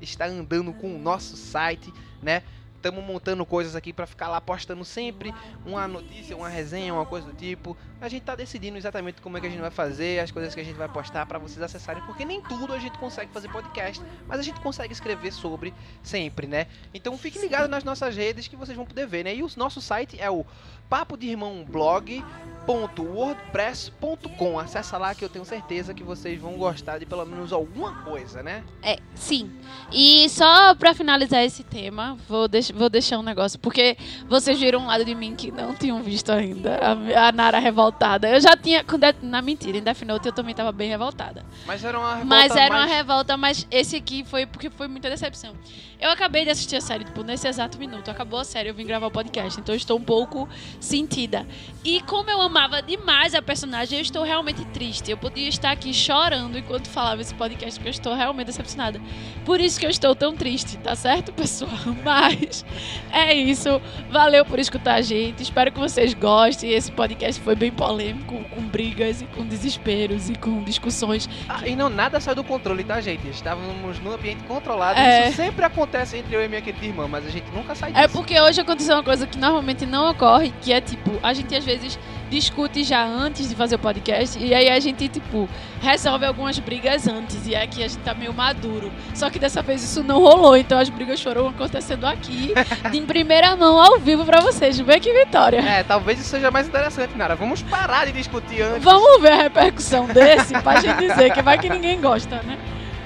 [0.00, 2.42] está andando com o nosso site, né?
[2.76, 5.32] Estamos montando coisas aqui para ficar lá postando sempre
[5.64, 7.74] uma notícia, uma resenha, uma coisa do tipo.
[8.04, 10.60] A gente tá decidindo exatamente como é que a gente vai fazer, as coisas que
[10.60, 14.04] a gente vai postar para vocês acessarem, porque nem tudo a gente consegue fazer podcast,
[14.28, 16.66] mas a gente consegue escrever sobre sempre, né?
[16.92, 19.34] Então fique ligado nas nossas redes que vocês vão poder ver, né?
[19.34, 20.44] E o nosso site é o
[20.88, 24.58] papo de irmão blog.wordpress.com.
[24.58, 28.42] Acessa lá que eu tenho certeza que vocês vão gostar de pelo menos alguma coisa,
[28.42, 28.62] né?
[28.82, 29.50] É, sim.
[29.90, 33.96] E só pra finalizar esse tema, vou, deix vou deixar um negócio, porque
[34.28, 37.58] vocês viram um lado de mim que não tinham visto ainda, a, a Nara
[37.94, 38.28] revoltada.
[38.28, 38.84] Eu já tinha,
[39.22, 41.44] na mentira, em Death Note eu também tava bem revoltada.
[41.66, 44.88] Mas era uma revolta Mas era uma mais- revolta, mas esse aqui foi porque foi
[44.88, 45.54] muita decepção.
[46.00, 48.10] Eu acabei de assistir a série, tipo, nesse exato minuto.
[48.10, 50.46] Acabou a série, eu vim gravar o podcast, então eu estou um pouco
[50.78, 51.46] sentida.
[51.82, 55.10] E como eu amava demais a personagem, eu estou realmente triste.
[55.10, 59.00] Eu podia estar aqui chorando enquanto falava esse podcast, porque eu estou realmente decepcionada.
[59.46, 61.70] Por isso que eu estou tão triste, tá certo, pessoal?
[62.04, 62.64] Mas
[63.10, 63.80] é isso.
[64.10, 65.42] Valeu por escutar a gente.
[65.42, 66.70] Espero que vocês gostem.
[66.70, 71.28] Esse podcast foi bem polêmico, com brigas e com desesperos e com discussões.
[71.48, 73.28] Ah, e não, nada saiu do controle, tá, gente?
[73.28, 74.98] Estávamos num ambiente controlado.
[74.98, 75.28] É.
[75.28, 78.04] Isso sempre acontece entre eu e minha querida irmã, mas a gente nunca sai disso.
[78.04, 81.54] É porque hoje aconteceu uma coisa que normalmente não ocorre, que é tipo, a gente
[81.54, 81.98] às vezes
[82.34, 85.48] discute já antes de fazer o podcast e aí a gente, tipo,
[85.80, 88.90] resolve algumas brigas antes e aqui a gente tá meio maduro.
[89.14, 92.52] Só que dessa vez isso não rolou, então as brigas foram acontecendo aqui,
[92.90, 94.78] de em primeira mão, ao vivo pra vocês.
[94.80, 95.60] Vê que vitória!
[95.60, 97.36] É, talvez isso seja mais interessante, Nara.
[97.36, 98.82] Vamos parar de discutir antes.
[98.82, 102.58] Vamos ver a repercussão desse pra gente dizer que vai que ninguém gosta, né?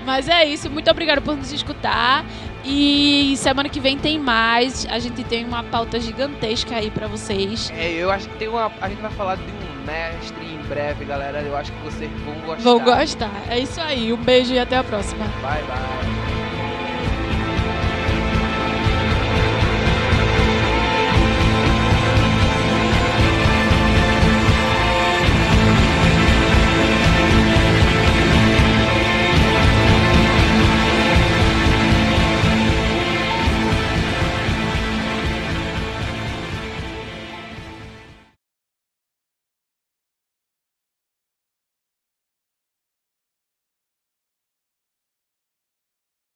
[0.09, 2.24] Mas é isso, muito obrigado por nos escutar.
[2.64, 4.86] E semana que vem tem mais.
[4.90, 7.70] A gente tem uma pauta gigantesca aí pra vocês.
[7.76, 8.72] É, eu acho que tem uma.
[8.80, 11.43] A gente vai falar de um mestre em breve, galera.
[11.43, 12.62] Eu acho que vocês vão gostar.
[12.62, 13.30] Vão gostar.
[13.51, 14.10] É isso aí.
[14.10, 15.26] Um beijo e até a próxima.
[15.43, 16.38] Bye, bye.